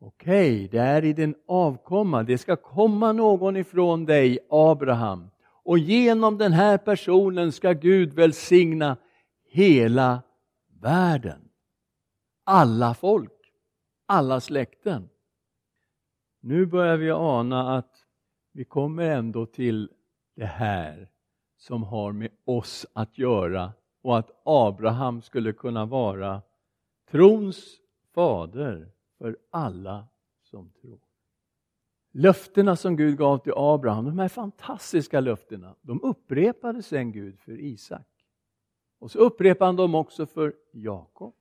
Okej, 0.02 0.56
okay, 0.56 0.68
det 0.68 0.80
är 0.80 1.06
i 1.06 1.14
din 1.14 1.36
avkomma, 1.48 2.24
det 2.24 2.38
ska 2.38 2.56
komma 2.56 3.12
någon 3.12 3.58
ifrån 3.58 4.06
dig, 4.06 4.40
Abraham. 4.50 5.30
Och 5.64 5.80
genom 5.80 6.38
den 6.38 6.54
här 6.54 6.78
personen 6.78 7.52
ska 7.52 7.74
Gud 7.74 8.14
välsigna 8.14 8.98
hela 9.44 10.22
världen. 10.82 11.50
Alla 12.44 12.94
folk, 12.94 13.54
alla 14.06 14.42
släkten. 14.42 15.10
Nu 16.40 16.66
börjar 16.66 16.98
vi 16.98 17.12
ana 17.12 17.78
att 17.78 18.06
vi 18.52 18.66
kommer 18.66 19.04
ändå 19.04 19.46
till 19.46 19.90
det 20.36 20.46
här 20.46 21.10
som 21.58 21.84
har 21.84 22.12
med 22.12 22.32
oss 22.46 22.86
att 22.94 23.18
göra 23.18 23.74
och 24.02 24.18
att 24.18 24.42
Abraham 24.44 25.22
skulle 25.22 25.54
kunna 25.54 25.86
vara 25.86 26.42
trons 27.12 27.80
fader 28.14 28.92
för 29.18 29.38
alla 29.50 30.08
som 30.44 30.72
tror. 30.82 31.09
Löftena 32.12 32.76
som 32.76 32.96
Gud 32.96 33.18
gav 33.18 33.38
till 33.38 33.54
Abraham, 33.56 34.06
de 34.06 34.20
här 34.20 34.28
fantastiska 34.28 35.20
löftena, 35.20 35.76
de 35.82 36.02
upprepade 36.04 36.84
sen 36.84 37.12
Gud 37.12 37.40
för 37.40 37.60
Isak. 37.60 38.08
Och 39.00 39.12
så 39.12 39.20
upprepade 39.20 39.68
han 39.68 39.76
dem 39.76 39.96
också 39.96 40.26
för 40.26 40.54
Jakob. 40.72 41.36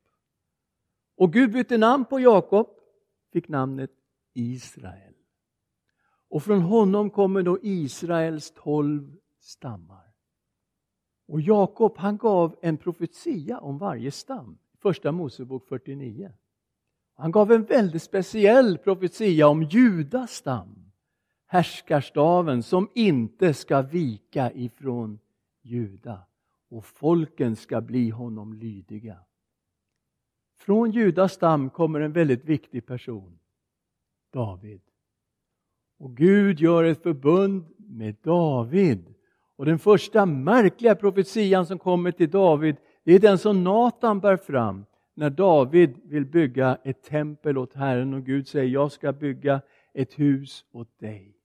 Och 1.17 1.33
Gud 1.33 1.53
bytte 1.53 1.79
namn 1.79 2.05
på 2.05 2.21
Jakob, 2.21 2.69
fick 3.33 3.49
namnet 3.49 3.91
Israel. 4.35 5.15
Och 6.29 6.43
från 6.43 6.61
honom 6.61 7.11
kommer 7.11 7.43
då 7.43 7.59
Israels 7.63 8.51
tolv 8.51 9.17
stammar. 9.41 10.13
Och 11.27 11.41
Jakob 11.41 11.97
han 11.97 12.17
gav 12.17 12.57
en 12.63 12.77
profetia 12.77 13.59
om 13.59 13.79
varje 13.79 14.11
stam, 14.11 14.59
första 14.79 15.13
Mosebok 15.13 15.69
49. 15.69 16.33
Han 17.21 17.31
gav 17.31 17.53
en 17.53 17.65
väldigt 17.65 18.03
speciell 18.03 18.79
profetia 18.79 19.49
om 19.49 19.63
Judas 19.63 20.33
stam, 20.33 20.93
härskarstaven 21.47 22.63
som 22.63 22.91
inte 22.95 23.55
ska 23.55 23.83
vika 23.83 24.53
ifrån 24.53 25.19
Juda 25.63 26.21
och 26.71 26.85
folken 26.85 27.57
ska 27.57 27.81
bli 27.81 28.11
honom 28.11 28.53
lydiga. 28.53 29.19
Från 30.59 30.91
Judas 30.91 31.33
stam 31.33 31.71
kommer 31.71 32.01
en 32.01 32.13
väldigt 32.13 32.45
viktig 32.45 32.87
person, 32.87 33.39
David. 34.33 34.81
Och 35.99 36.17
Gud 36.17 36.61
gör 36.61 36.85
ett 36.85 37.03
förbund 37.03 37.65
med 37.77 38.17
David. 38.23 39.15
Och 39.57 39.67
den 39.67 39.79
första 39.79 40.27
märkliga 40.27 40.95
profetian 40.95 41.67
som 41.67 41.79
kommer 41.79 42.11
till 42.11 42.31
David, 42.31 42.77
det 43.05 43.13
är 43.13 43.21
den 43.21 43.39
som 43.39 43.65
Natan 43.65 44.21
bär 44.21 44.37
fram 44.37 44.85
när 45.19 45.31
David 45.31 46.01
vill 46.05 46.25
bygga 46.25 46.79
ett 46.85 47.03
tempel 47.03 47.59
åt 47.59 47.75
Herren 47.75 48.15
och 48.15 48.25
Gud 48.25 48.49
säger 48.49 48.69
jag 48.69 48.93
ska 48.93 49.13
bygga 49.13 49.61
ett 49.95 50.19
hus 50.19 50.65
åt 50.73 50.99
dig. 50.99 51.37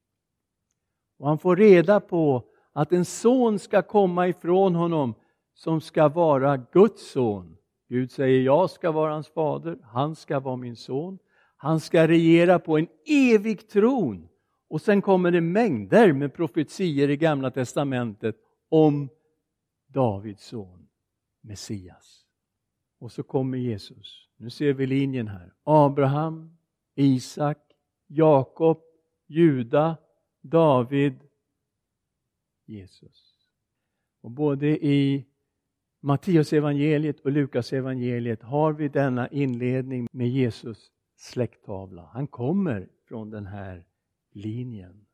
Och 1.20 1.28
han 1.28 1.40
får 1.40 1.56
reda 1.56 2.00
på 2.00 2.44
att 2.74 2.92
en 2.92 3.06
son 3.06 3.60
ska 3.60 3.82
komma 3.82 4.28
ifrån 4.28 4.76
honom 4.76 5.16
som 5.54 5.82
ska 5.82 6.10
vara 6.10 6.58
Guds 6.58 7.12
son. 7.12 7.58
Gud 7.90 8.12
säger 8.12 8.42
jag 8.42 8.70
ska 8.70 8.92
vara 8.92 9.14
hans 9.14 9.28
fader, 9.28 9.78
han 9.84 10.16
ska 10.16 10.40
vara 10.40 10.56
min 10.56 10.76
son. 10.76 11.20
Han 11.58 11.80
ska 11.80 12.08
regera 12.08 12.60
på 12.60 12.78
en 12.78 12.88
evig 13.08 13.70
tron. 13.70 14.28
Och 14.70 14.82
sen 14.82 15.02
kommer 15.02 15.32
det 15.32 15.42
mängder 15.42 16.14
med 16.14 16.34
profetier 16.34 17.10
i 17.10 17.18
Gamla 17.18 17.52
Testamentet 17.52 18.36
om 18.70 19.10
Davids 19.88 20.46
son, 20.46 20.88
Messias. 21.42 22.23
Och 23.04 23.12
så 23.12 23.24
kommer 23.24 23.58
Jesus. 23.58 24.30
Nu 24.38 24.50
ser 24.50 24.74
vi 24.74 24.86
linjen 24.86 25.28
här. 25.28 25.54
Abraham, 25.64 26.58
Isak, 26.96 27.58
Jakob, 28.08 28.82
Juda, 29.28 29.98
David, 30.42 31.14
Jesus. 32.66 33.48
Och 34.22 34.32
både 34.32 34.86
i 34.86 35.26
Matteus 36.00 36.54
evangeliet 36.54 37.20
och 37.20 37.32
Lukas 37.32 37.74
evangeliet 37.74 38.42
har 38.42 38.74
vi 38.74 38.88
denna 38.88 39.28
inledning 39.28 40.08
med 40.12 40.30
Jesus 40.30 40.92
släkttavla. 41.16 42.10
Han 42.14 42.28
kommer 42.28 42.90
från 43.08 43.30
den 43.30 43.46
här 43.46 43.86
linjen. 44.32 45.06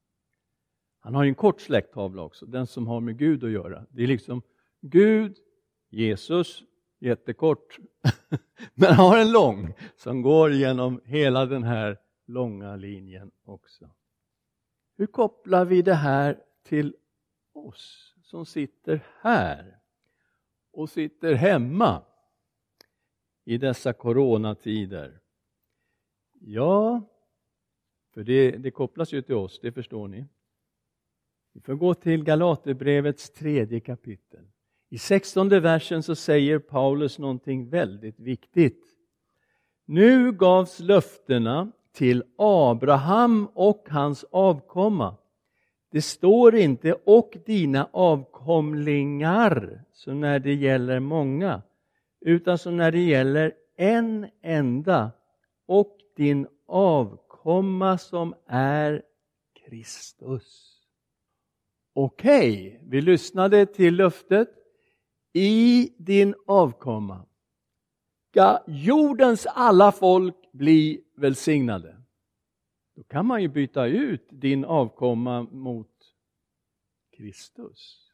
Han 0.99 1.15
har 1.15 1.25
en 1.25 1.35
kort 1.35 1.61
släkttavla 1.61 2.21
också, 2.21 2.45
den 2.45 2.67
som 2.67 2.87
har 2.87 2.99
med 2.99 3.17
Gud 3.17 3.43
att 3.43 3.51
göra. 3.51 3.85
Det 3.89 4.03
är 4.03 4.07
liksom 4.07 4.41
Gud, 4.81 5.37
Jesus, 5.89 6.63
jättekort, 6.99 7.77
men 8.73 8.93
har 8.93 9.17
en 9.17 9.31
lång 9.31 9.73
som 9.95 10.21
går 10.21 10.51
genom 10.51 11.01
hela 11.05 11.45
den 11.45 11.63
här 11.63 11.97
långa 12.25 12.75
linjen 12.75 13.31
också. 13.43 13.89
Hur 14.97 15.07
kopplar 15.07 15.65
vi 15.65 15.81
det 15.81 15.93
här 15.93 16.43
till 16.63 16.95
oss 17.53 18.15
som 18.23 18.45
sitter 18.45 19.05
här 19.21 19.79
och 20.71 20.89
sitter 20.89 21.33
hemma 21.33 22.03
i 23.45 23.57
dessa 23.57 23.93
coronatider? 23.93 25.19
Ja, 26.39 27.01
för 28.13 28.23
det, 28.23 28.51
det 28.51 28.71
kopplas 28.71 29.13
ju 29.13 29.21
till 29.21 29.35
oss, 29.35 29.59
det 29.61 29.71
förstår 29.71 30.07
ni. 30.07 30.25
Vi 31.53 31.61
får 31.61 31.75
gå 31.75 31.93
till 31.93 32.23
Galaterbrevets 32.23 33.29
tredje 33.29 33.79
kapitel. 33.79 34.47
I 34.89 34.97
sextonde 34.97 35.59
versen 35.59 36.03
så 36.03 36.15
säger 36.15 36.59
Paulus 36.59 37.19
någonting 37.19 37.69
väldigt 37.69 38.19
viktigt. 38.19 38.83
Nu 39.85 40.31
gavs 40.31 40.79
löftena 40.79 41.71
till 41.93 42.23
Abraham 42.37 43.47
och 43.53 43.87
hans 43.89 44.25
avkomma. 44.31 45.15
Det 45.91 46.01
står 46.01 46.55
inte 46.55 46.93
och 46.93 47.37
dina 47.45 47.89
avkomlingar, 47.91 49.83
så 49.93 50.13
när 50.13 50.39
det 50.39 50.53
gäller 50.53 50.99
många, 50.99 51.61
utan 52.21 52.57
så 52.57 52.71
när 52.71 52.91
det 52.91 53.03
gäller 53.03 53.53
en 53.75 54.27
enda 54.41 55.11
och 55.65 55.97
din 56.15 56.47
avkomma 56.67 57.97
som 57.97 58.35
är 58.45 59.01
Kristus. 59.53 60.75
Okej, 61.93 62.67
okay, 62.67 62.89
vi 62.89 63.01
lyssnade 63.01 63.65
till 63.65 63.95
löftet 63.95 64.58
i 65.33 65.89
din 65.97 66.35
avkomma 66.45 67.25
ska 68.29 68.63
jordens 68.67 69.45
alla 69.45 69.91
folk 69.91 70.51
bli 70.51 71.03
välsignade. 71.15 72.01
Då 72.95 73.03
kan 73.03 73.25
man 73.25 73.41
ju 73.41 73.47
byta 73.47 73.85
ut 73.85 74.27
din 74.29 74.65
avkomma 74.65 75.43
mot 75.43 75.91
Kristus. 77.17 78.11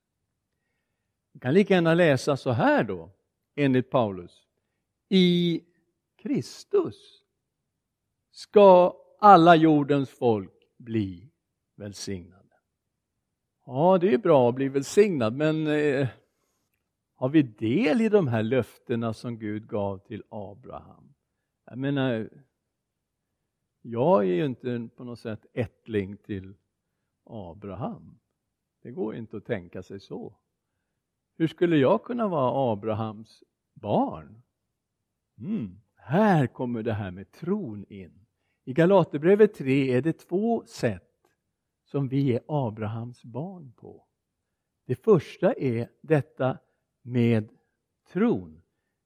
Man 1.34 1.40
kan 1.40 1.54
lika 1.54 1.74
gärna 1.74 1.94
läsa 1.94 2.38
så 2.38 2.52
här 2.52 2.84
då, 2.84 3.12
enligt 3.56 3.90
Paulus. 3.90 4.48
I 5.10 5.62
Kristus 6.16 7.24
ska 8.32 8.96
alla 9.20 9.56
jordens 9.56 10.10
folk 10.10 10.54
bli 10.78 11.32
välsignade. 11.76 12.56
Ja, 13.66 13.98
det 14.02 14.14
är 14.14 14.18
bra 14.18 14.50
att 14.50 14.56
bli 14.56 14.70
välsignad, 14.70 15.36
men 15.36 15.68
eh, 15.68 16.08
har 17.16 17.30
vi 17.30 17.42
del 17.42 18.02
i 18.02 18.10
de 18.10 18.28
här 18.28 18.44
löftena 18.44 19.14
som 19.14 19.40
Gud 19.40 19.68
gav 19.68 19.98
till 19.98 20.24
Abraham? 20.30 21.14
Jag 21.66 21.78
menar, 21.78 22.30
jag 23.82 24.24
är 24.24 24.34
ju 24.34 24.46
inte 24.46 24.90
på 24.96 25.04
något 25.04 25.20
sätt 25.20 25.46
ättling 25.54 26.18
till 26.18 26.54
Abraham. 27.24 28.20
Det 28.82 28.92
går 28.92 29.16
inte 29.16 29.38
att 29.38 29.46
tänka 29.46 29.84
sig 29.84 30.00
så. 30.00 30.36
Hur 31.38 31.48
skulle 31.48 31.78
jag 31.78 32.04
kunna 32.04 32.28
vara 32.28 32.74
Abrahams 32.74 33.44
barn? 33.74 34.42
Mm. 35.38 35.82
Här 35.96 36.48
kommer 36.48 36.84
det 36.84 36.94
här 36.94 37.12
med 37.12 37.32
tron 37.32 37.86
in. 37.90 38.26
I 38.64 38.74
Galaterbrevet 38.74 39.54
3 39.54 39.94
är 39.94 40.02
det 40.02 40.14
två 40.14 40.66
sätt 40.66 41.12
som 41.84 42.08
vi 42.08 42.34
är 42.34 42.42
Abrahams 42.48 43.24
barn 43.24 43.74
på. 43.76 44.08
Det 44.86 44.96
första 44.96 45.54
är 45.54 45.90
detta 46.02 46.58
med 47.06 47.50
tron. 48.14 48.62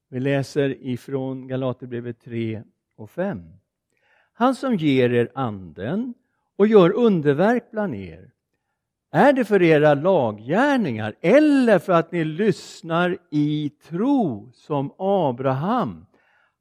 Vi 0.09 0.19
läser 0.19 0.87
ifrån 0.87 1.47
Galaterbrevet 1.47 2.21
3 2.21 2.63
och 2.95 3.09
5. 3.09 3.43
Han 4.33 4.55
som 4.55 4.75
ger 4.75 5.09
er 5.09 5.31
anden 5.35 6.13
och 6.55 6.67
gör 6.67 6.91
underverk 6.91 7.71
bland 7.71 7.95
er. 7.95 8.31
Är 9.11 9.33
det 9.33 9.45
för 9.45 9.61
era 9.61 9.93
laggärningar 9.93 11.15
eller 11.21 11.79
för 11.79 11.93
att 11.93 12.11
ni 12.11 12.25
lyssnar 12.25 13.17
i 13.29 13.71
tro 13.89 14.51
som 14.53 14.91
Abraham? 14.97 16.05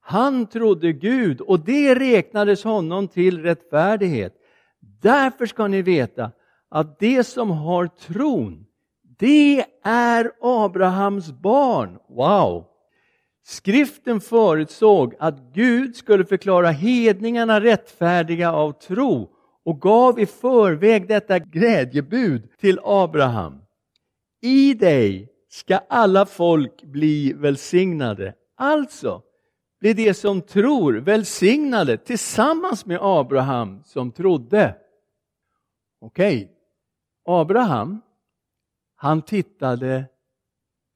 Han 0.01 0.47
trodde 0.47 0.93
Gud 0.93 1.41
och 1.41 1.61
det 1.61 1.95
räknades 1.95 2.65
honom 2.65 3.09
till 3.09 3.43
rättfärdighet. 3.43 4.35
Därför 4.81 5.47
ska 5.47 5.67
ni 5.67 5.83
veta 5.83 6.31
att 6.69 6.99
det 6.99 7.25
som 7.25 7.51
har 7.51 7.87
tron, 7.87 8.67
det 9.19 9.65
är 9.83 10.33
Abrahams 10.41 11.33
barn. 11.33 11.99
Wow! 12.09 12.65
Skriften 13.47 14.21
förutsåg 14.21 15.15
att 15.19 15.41
Gud 15.55 15.97
skulle 15.97 16.25
förklara 16.25 16.71
hedningarna 16.71 17.61
rättfärdiga 17.61 18.53
av 18.53 18.73
tro 18.73 19.31
och 19.65 19.81
gav 19.81 20.21
i 20.21 20.27
förväg 20.27 21.09
detta 21.09 21.39
glädjebud 21.39 22.59
till 22.61 22.81
Abraham. 22.85 23.61
I 24.43 24.75
dig 24.75 25.29
ska 25.49 25.77
alla 25.89 26.27
folk 26.27 26.83
bli 26.83 27.33
välsignade. 27.33 28.35
Alltså 28.57 29.23
blir 29.81 29.95
de 29.95 30.15
som 30.15 30.43
tror 30.43 30.93
välsignade 30.95 31.97
tillsammans 31.97 32.87
med 32.87 32.99
Abraham 33.03 33.83
som 33.85 34.13
trodde. 34.13 34.77
Okej, 36.01 36.37
okay. 36.37 36.49
Abraham, 37.41 38.01
han 39.01 39.23
tittade 39.23 40.05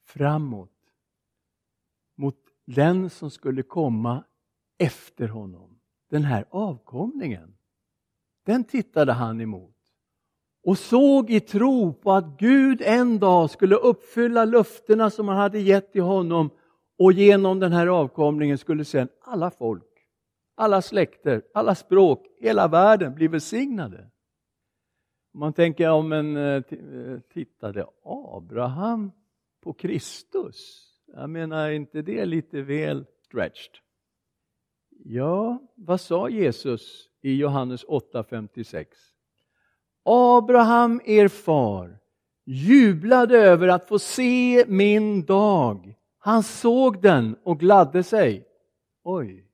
framåt 0.05 0.71
mot 2.17 2.37
den 2.65 3.11
som 3.11 3.31
skulle 3.31 3.63
komma 3.63 4.25
efter 4.79 5.29
honom. 5.29 5.79
Den 6.11 6.25
här 6.25 6.45
avkomlingen. 6.51 7.57
Den 8.47 8.65
tittade 8.65 9.13
han 9.13 9.41
emot 9.41 9.77
och 10.65 10.79
såg 10.79 11.31
i 11.31 11.41
tro 11.41 11.93
på 11.93 12.13
att 12.13 12.39
Gud 12.39 12.83
en 12.85 13.19
dag 13.19 13.51
skulle 13.51 13.77
uppfylla 13.77 14.45
löftena 14.45 15.11
som 15.11 15.29
han 15.29 15.37
hade 15.37 15.61
gett 15.61 15.93
till 15.93 16.03
honom 16.03 16.51
och 16.99 17.13
genom 17.13 17.61
den 17.61 17.73
här 17.73 17.87
avkomlingen 17.87 18.59
skulle 18.59 18.85
sedan 18.85 19.09
alla 19.21 19.51
folk, 19.51 20.07
alla 20.55 20.83
släkter, 20.83 21.43
alla 21.55 21.75
språk, 21.75 22.27
hela 22.41 22.69
världen 22.69 23.15
bli 23.15 23.29
välsignade. 23.29 24.11
Man 25.35 25.53
tänker 25.53 25.91
om 25.91 26.13
en 26.13 26.37
eh, 26.37 26.63
eh, 26.71 27.21
tittade 27.33 27.87
Abraham 28.05 29.13
på 29.63 29.73
Kristus? 29.73 30.89
Jag 31.15 31.31
menar, 31.31 31.71
inte 31.71 32.03
det 32.03 32.25
lite 32.25 32.63
väl 32.63 33.07
stretched? 33.27 33.73
Ja, 35.05 35.59
vad 35.75 36.01
sa 36.01 36.29
Jesus 36.29 37.09
i 37.23 37.37
Johannes 37.37 37.85
8.56? 37.85 38.87
Abraham, 40.05 41.01
er 41.05 41.29
far, 41.29 41.99
jublade 42.45 43.39
över 43.39 43.69
att 43.69 43.89
få 43.89 43.99
se 43.99 44.65
min 44.69 45.25
dag. 45.25 45.95
Han 46.19 46.43
såg 46.43 47.03
den 47.03 47.37
och 47.43 47.61
gladde 47.61 48.03
sig. 48.03 48.45
Oj. 49.05 49.52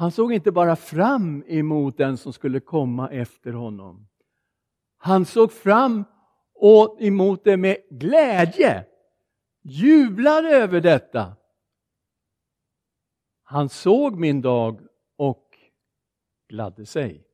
Han 0.00 0.10
såg 0.10 0.32
inte 0.32 0.52
bara 0.52 0.76
fram 0.76 1.44
emot 1.46 1.96
den 1.96 2.16
som 2.16 2.32
skulle 2.32 2.60
komma 2.60 3.10
efter 3.10 3.52
honom. 3.52 4.08
Han 4.96 5.24
såg 5.24 5.52
fram 5.52 6.04
emot 6.98 7.44
det 7.44 7.56
med 7.56 7.76
glädje, 7.90 8.84
jublade 9.62 10.48
över 10.48 10.80
detta. 10.80 11.32
Han 13.42 13.68
såg 13.68 14.18
min 14.18 14.40
dag 14.42 14.80
och 15.16 15.44
gladde 16.48 16.86
sig. 16.86 17.24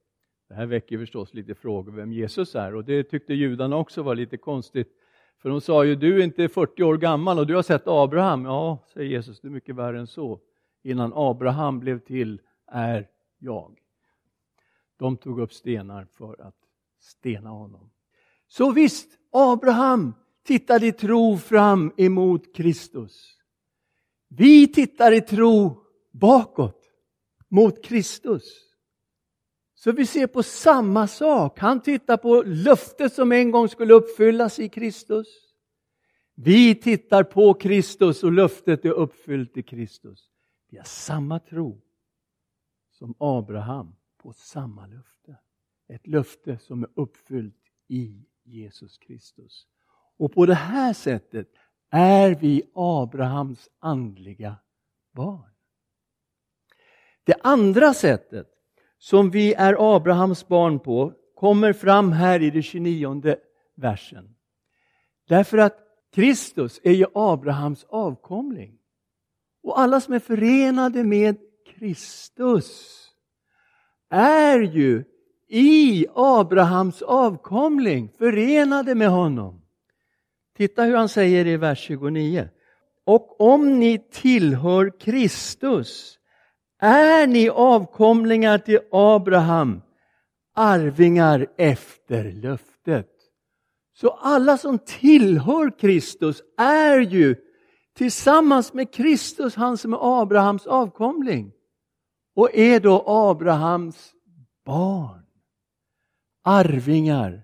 Det 0.49 0.55
här 0.55 0.67
väcker 0.67 0.99
förstås 0.99 1.35
lite 1.35 1.55
frågor 1.55 1.93
vem 1.93 2.13
Jesus 2.13 2.55
är 2.55 2.75
och 2.75 2.85
det 2.85 3.05
tyckte 3.05 3.35
judarna 3.35 3.77
också 3.77 4.03
var 4.03 4.15
lite 4.15 4.37
konstigt. 4.37 4.89
För 5.39 5.49
de 5.49 5.61
sa 5.61 5.85
ju, 5.85 5.95
du 5.95 6.21
är 6.21 6.25
inte 6.25 6.49
40 6.49 6.83
år 6.83 6.97
gammal 6.97 7.39
och 7.39 7.47
du 7.47 7.55
har 7.55 7.63
sett 7.63 7.87
Abraham. 7.87 8.45
Ja, 8.45 8.79
säger 8.95 9.11
Jesus, 9.11 9.41
det 9.41 9.49
är 9.49 9.51
mycket 9.51 9.77
värre 9.77 10.01
än 10.01 10.07
så. 10.07 10.41
Innan 10.83 11.13
Abraham 11.15 11.81
blev 11.81 11.99
till 11.99 12.41
är 12.67 13.09
jag. 13.39 13.79
De 14.97 15.17
tog 15.17 15.41
upp 15.41 15.53
stenar 15.53 16.05
för 16.05 16.41
att 16.41 16.57
stena 17.01 17.51
honom. 17.51 17.91
Så 18.49 18.73
visst, 18.73 19.09
Abraham 19.31 20.15
tittade 20.45 20.87
i 20.87 20.93
tro 20.93 21.39
fram 21.39 21.93
emot 21.97 22.57
Kristus. 22.57 23.37
Vi 24.29 24.73
tittar 24.73 25.13
i 25.13 25.21
tro 25.21 25.85
bakåt 26.13 26.91
mot 27.49 27.85
Kristus. 27.85 28.67
Så 29.75 29.93
vi 29.93 30.07
ser 30.07 30.27
på 30.27 30.43
samma 30.43 31.07
sak. 31.07 31.59
Han 31.59 31.81
tittar 31.81 32.17
på 32.17 32.43
löftet 32.43 33.13
som 33.13 33.33
en 33.33 33.51
gång 33.51 33.69
skulle 33.69 33.95
uppfyllas 33.95 34.59
i 34.59 34.69
Kristus. 34.69 35.27
Vi 36.35 36.75
tittar 36.75 37.25
på 37.25 37.55
Kristus 37.55 38.25
och 38.25 38.33
löftet 38.33 38.85
är 38.85 38.91
uppfyllt 38.91 39.57
i 39.57 39.63
Kristus. 39.63 40.31
Vi 40.71 40.77
har 40.77 40.85
samma 40.85 41.39
tro 41.39 41.81
som 42.99 43.15
Abraham 43.19 43.97
på 44.23 44.33
samma 44.33 44.87
löfte. 44.87 45.37
Ett 45.89 46.07
löfte 46.07 46.59
som 46.59 46.83
är 46.83 46.89
uppfyllt 46.95 47.63
i 47.89 48.25
Jesus 48.45 48.99
Kristus. 48.99 49.67
Och 50.17 50.33
på 50.33 50.47
det 50.47 50.55
här 50.55 50.93
sättet 50.93 51.49
är 51.91 52.35
vi 52.35 52.63
Abrahams 52.75 53.69
andliga 53.79 54.57
barn. 55.13 55.51
Det 57.25 57.37
andra 57.43 57.95
sättet 57.95 58.47
som 58.99 59.31
vi 59.31 59.55
är 59.55 59.97
Abrahams 59.97 60.49
barn 60.49 60.79
på 60.79 61.13
kommer 61.35 61.73
fram 61.73 62.13
här 62.13 62.43
i 62.43 62.51
den 62.51 62.63
29 62.63 63.37
versen. 63.75 64.37
Därför 65.29 65.59
att 65.59 65.79
Kristus 66.13 66.81
är 66.83 66.93
ju 66.93 67.07
Abrahams 67.15 67.85
avkomling. 67.85 68.79
Och 69.63 69.81
alla 69.81 70.01
som 70.01 70.15
är 70.15 70.19
förenade 70.19 71.05
med 71.05 71.37
Kristus 71.79 73.03
är 74.11 74.59
ju 74.61 75.05
i 75.49 76.07
Abrahams 76.15 77.03
avkomling 77.03 78.09
förenade 78.19 78.95
med 78.95 79.09
honom. 79.09 79.63
Titta 80.57 80.83
hur 80.83 80.97
han 80.97 81.09
säger 81.09 81.47
i 81.47 81.57
vers 81.57 81.79
29. 81.79 82.49
Och 83.05 83.41
om 83.41 83.79
ni 83.79 83.99
tillhör 83.99 85.01
Kristus 85.01 86.19
är 86.81 87.27
ni 87.27 87.49
avkomlingar 87.49 88.59
till 88.59 88.81
Abraham, 88.93 89.83
arvingar 90.55 91.47
efter 91.57 92.33
löftet. 92.33 93.11
Så 93.95 94.11
alla 94.11 94.59
som 94.59 94.79
tillhör 94.79 95.79
Kristus 95.79 96.43
är 96.59 96.99
ju 97.01 97.37
tillsammans 97.97 98.73
med 98.73 98.93
Kristus 98.95 99.55
han 99.55 99.79
som 99.79 99.93
är 99.93 100.23
Abrahams 100.23 100.67
avkomling 100.67 101.53
och 102.37 102.55
är 102.55 102.81
då 102.81 103.05
Abrahams 103.07 104.15
barn. 104.65 105.27
Arvingar 106.43 107.43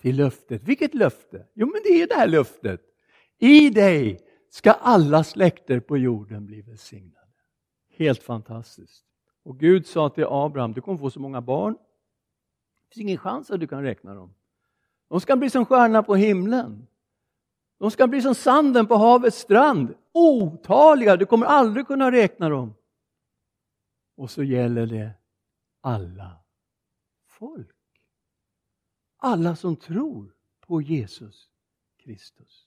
till 0.00 0.16
löftet. 0.16 0.62
Vilket 0.62 0.94
löfte? 0.94 1.46
Jo, 1.54 1.66
men 1.66 1.80
det 1.84 2.02
är 2.02 2.08
det 2.08 2.14
här 2.14 2.26
löftet. 2.26 2.80
I 3.38 3.70
dig 3.70 4.20
ska 4.50 4.72
alla 4.72 5.24
släkter 5.24 5.80
på 5.80 5.98
jorden 5.98 6.46
bli 6.46 6.62
välsignade. 6.62 7.26
Helt 7.96 8.22
fantastiskt. 8.22 9.04
Och 9.44 9.60
Gud 9.60 9.86
sa 9.86 10.08
till 10.08 10.26
Abraham, 10.28 10.72
du 10.72 10.80
kommer 10.80 10.98
få 10.98 11.10
så 11.10 11.20
många 11.20 11.40
barn. 11.40 11.72
Det 11.72 12.94
finns 12.94 13.02
ingen 13.02 13.18
chans 13.18 13.50
att 13.50 13.60
du 13.60 13.66
kan 13.66 13.82
räkna 13.82 14.14
dem. 14.14 14.34
De 15.08 15.20
ska 15.20 15.36
bli 15.36 15.50
som 15.50 15.66
stjärnorna 15.66 16.02
på 16.02 16.14
himlen. 16.14 16.86
De 17.78 17.90
ska 17.90 18.06
bli 18.06 18.22
som 18.22 18.34
sanden 18.34 18.86
på 18.86 18.94
havets 18.94 19.38
strand. 19.38 19.94
Otaliga, 20.12 21.16
du 21.16 21.26
kommer 21.26 21.46
aldrig 21.46 21.86
kunna 21.86 22.10
räkna 22.10 22.48
dem. 22.48 22.74
Och 24.14 24.30
så 24.30 24.42
gäller 24.42 24.86
det 24.86 25.10
alla 25.80 26.36
folk. 27.26 27.76
Alla 29.16 29.56
som 29.56 29.76
tror 29.76 30.34
på 30.60 30.82
Jesus 30.82 31.50
Kristus. 32.04 32.66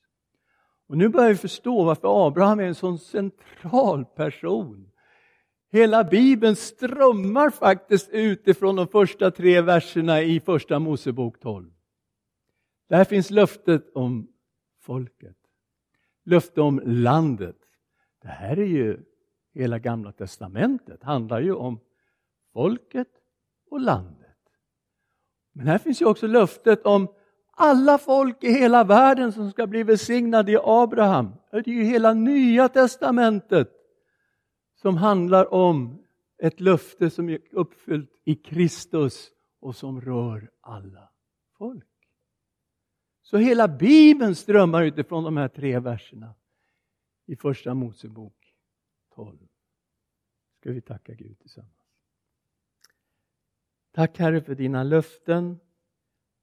Och 0.88 0.98
nu 0.98 1.10
börjar 1.10 1.30
vi 1.30 1.38
förstå 1.38 1.84
varför 1.84 2.28
Abraham 2.28 2.60
är 2.60 2.64
en 2.64 2.76
sån 2.76 3.00
central 3.00 4.06
person. 4.06 4.92
Hela 5.70 6.04
Bibeln 6.04 6.56
strömmar 6.56 7.50
faktiskt 7.50 8.10
utifrån 8.10 8.76
de 8.76 8.88
första 8.88 9.32
tre 9.32 9.62
verserna 9.62 10.22
i 10.22 10.40
Första 10.40 10.80
Mosebok 10.80 11.40
12. 11.40 11.72
Där 12.90 13.04
finns 13.04 13.30
löftet 13.30 13.96
om 13.96 14.28
folket. 14.80 15.38
Löfte 16.24 16.62
om 16.62 16.82
landet. 16.86 17.58
Det 18.22 18.28
här 18.28 18.60
är 18.60 18.66
ju 18.66 19.00
hela 19.58 19.80
Gamla 19.80 20.12
Testamentet 20.12 21.04
handlar 21.04 21.42
ju 21.42 21.54
om 21.54 21.80
folket 22.54 23.08
och 23.70 23.80
landet. 23.80 24.38
Men 25.54 25.68
här 25.68 25.78
finns 25.78 26.02
ju 26.02 26.06
också 26.06 26.28
löftet 26.28 26.86
om 26.86 27.08
alla 27.52 27.98
folk 27.98 28.44
i 28.44 28.52
hela 28.52 28.84
världen 28.84 29.32
som 29.32 29.52
ska 29.52 29.68
bli 29.68 29.84
välsignade 29.84 30.52
i 30.52 30.58
Abraham. 30.64 31.32
Det 31.52 31.58
är 31.58 31.68
ju 31.68 31.84
hela 31.84 32.14
Nya 32.14 32.70
Testamentet 32.70 33.72
som 34.76 34.98
handlar 34.98 35.54
om 35.54 36.04
ett 36.38 36.60
löfte 36.60 37.10
som 37.10 37.30
är 37.30 37.40
uppfyllt 37.52 38.12
i 38.24 38.36
Kristus 38.36 39.32
och 39.60 39.76
som 39.76 40.02
rör 40.02 40.52
alla 40.62 41.10
folk. 41.58 41.86
Så 43.22 43.38
hela 43.38 43.68
Bibeln 43.68 44.36
strömmar 44.36 44.84
utifrån 44.84 45.24
de 45.24 45.38
här 45.38 45.48
tre 45.48 45.80
verserna 45.80 46.36
i 47.26 47.36
Första 47.36 47.74
Mosebok 47.74 48.56
12. 49.16 49.47
Ska 50.68 50.74
vi 50.74 50.82
tacka 50.82 51.14
Gud 51.14 51.40
tillsammans. 51.40 51.94
Tack 53.92 54.18
Herre 54.18 54.42
för 54.42 54.56
dina 54.56 54.84
löften, 54.84 55.60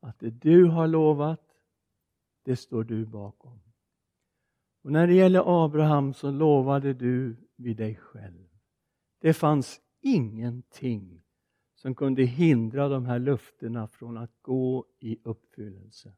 att 0.01 0.19
det 0.19 0.31
du 0.31 0.65
har 0.65 0.87
lovat, 0.87 1.41
det 2.43 2.57
står 2.57 2.85
du 2.85 3.07
bakom. 3.07 3.61
Och 4.83 4.93
när 4.93 5.07
det 5.07 5.15
gäller 5.15 5.65
Abraham 5.65 6.15
så 6.15 6.31
lovade 6.31 6.95
du 6.95 7.37
vid 7.57 7.77
dig 7.77 7.97
själv. 7.97 8.49
Det 9.19 9.35
fanns 9.35 9.81
ingenting 10.01 11.23
som 11.75 11.95
kunde 11.95 12.23
hindra 12.23 12.89
de 12.89 13.07
här 13.07 13.19
löftena 13.19 13.89
från 13.89 14.17
att 14.17 14.43
gå 14.43 14.87
i 15.01 15.19
uppfyllelse. 15.25 16.15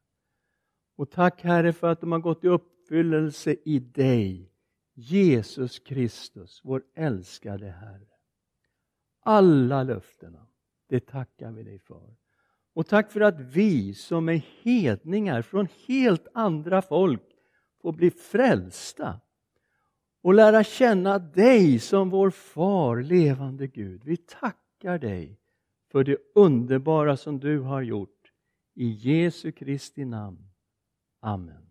Och 0.95 1.11
tack 1.11 1.41
Herre 1.41 1.73
för 1.73 1.87
att 1.87 2.01
de 2.01 2.11
har 2.11 2.19
gått 2.19 2.43
i 2.43 2.47
uppfyllelse 2.47 3.55
i 3.65 3.79
dig, 3.79 4.51
Jesus 4.99 5.79
Kristus, 5.79 6.61
vår 6.63 6.83
älskade 6.95 7.69
Herre. 7.69 8.07
Alla 9.19 9.83
löftena, 9.83 10.47
det 10.87 10.99
tackar 10.99 11.51
vi 11.51 11.63
dig 11.63 11.79
för. 11.79 12.15
Och 12.73 12.87
tack 12.87 13.11
för 13.11 13.21
att 13.21 13.39
vi 13.39 13.93
som 13.93 14.29
är 14.29 14.41
hedningar 14.63 15.41
från 15.41 15.67
helt 15.87 16.27
andra 16.33 16.81
folk 16.81 17.23
får 17.81 17.91
bli 17.91 18.11
frälsta 18.11 19.19
och 20.21 20.33
lära 20.33 20.63
känna 20.63 21.19
dig 21.19 21.79
som 21.79 22.09
vår 22.09 22.29
far, 22.29 23.01
levande 23.01 23.67
Gud. 23.67 24.03
Vi 24.03 24.17
tackar 24.17 24.99
dig 24.99 25.39
för 25.91 26.03
det 26.03 26.17
underbara 26.35 27.17
som 27.17 27.39
du 27.39 27.59
har 27.59 27.81
gjort. 27.81 28.31
I 28.73 28.89
Jesu 28.89 29.51
Kristi 29.51 30.05
namn. 30.05 30.49
Amen. 31.19 31.66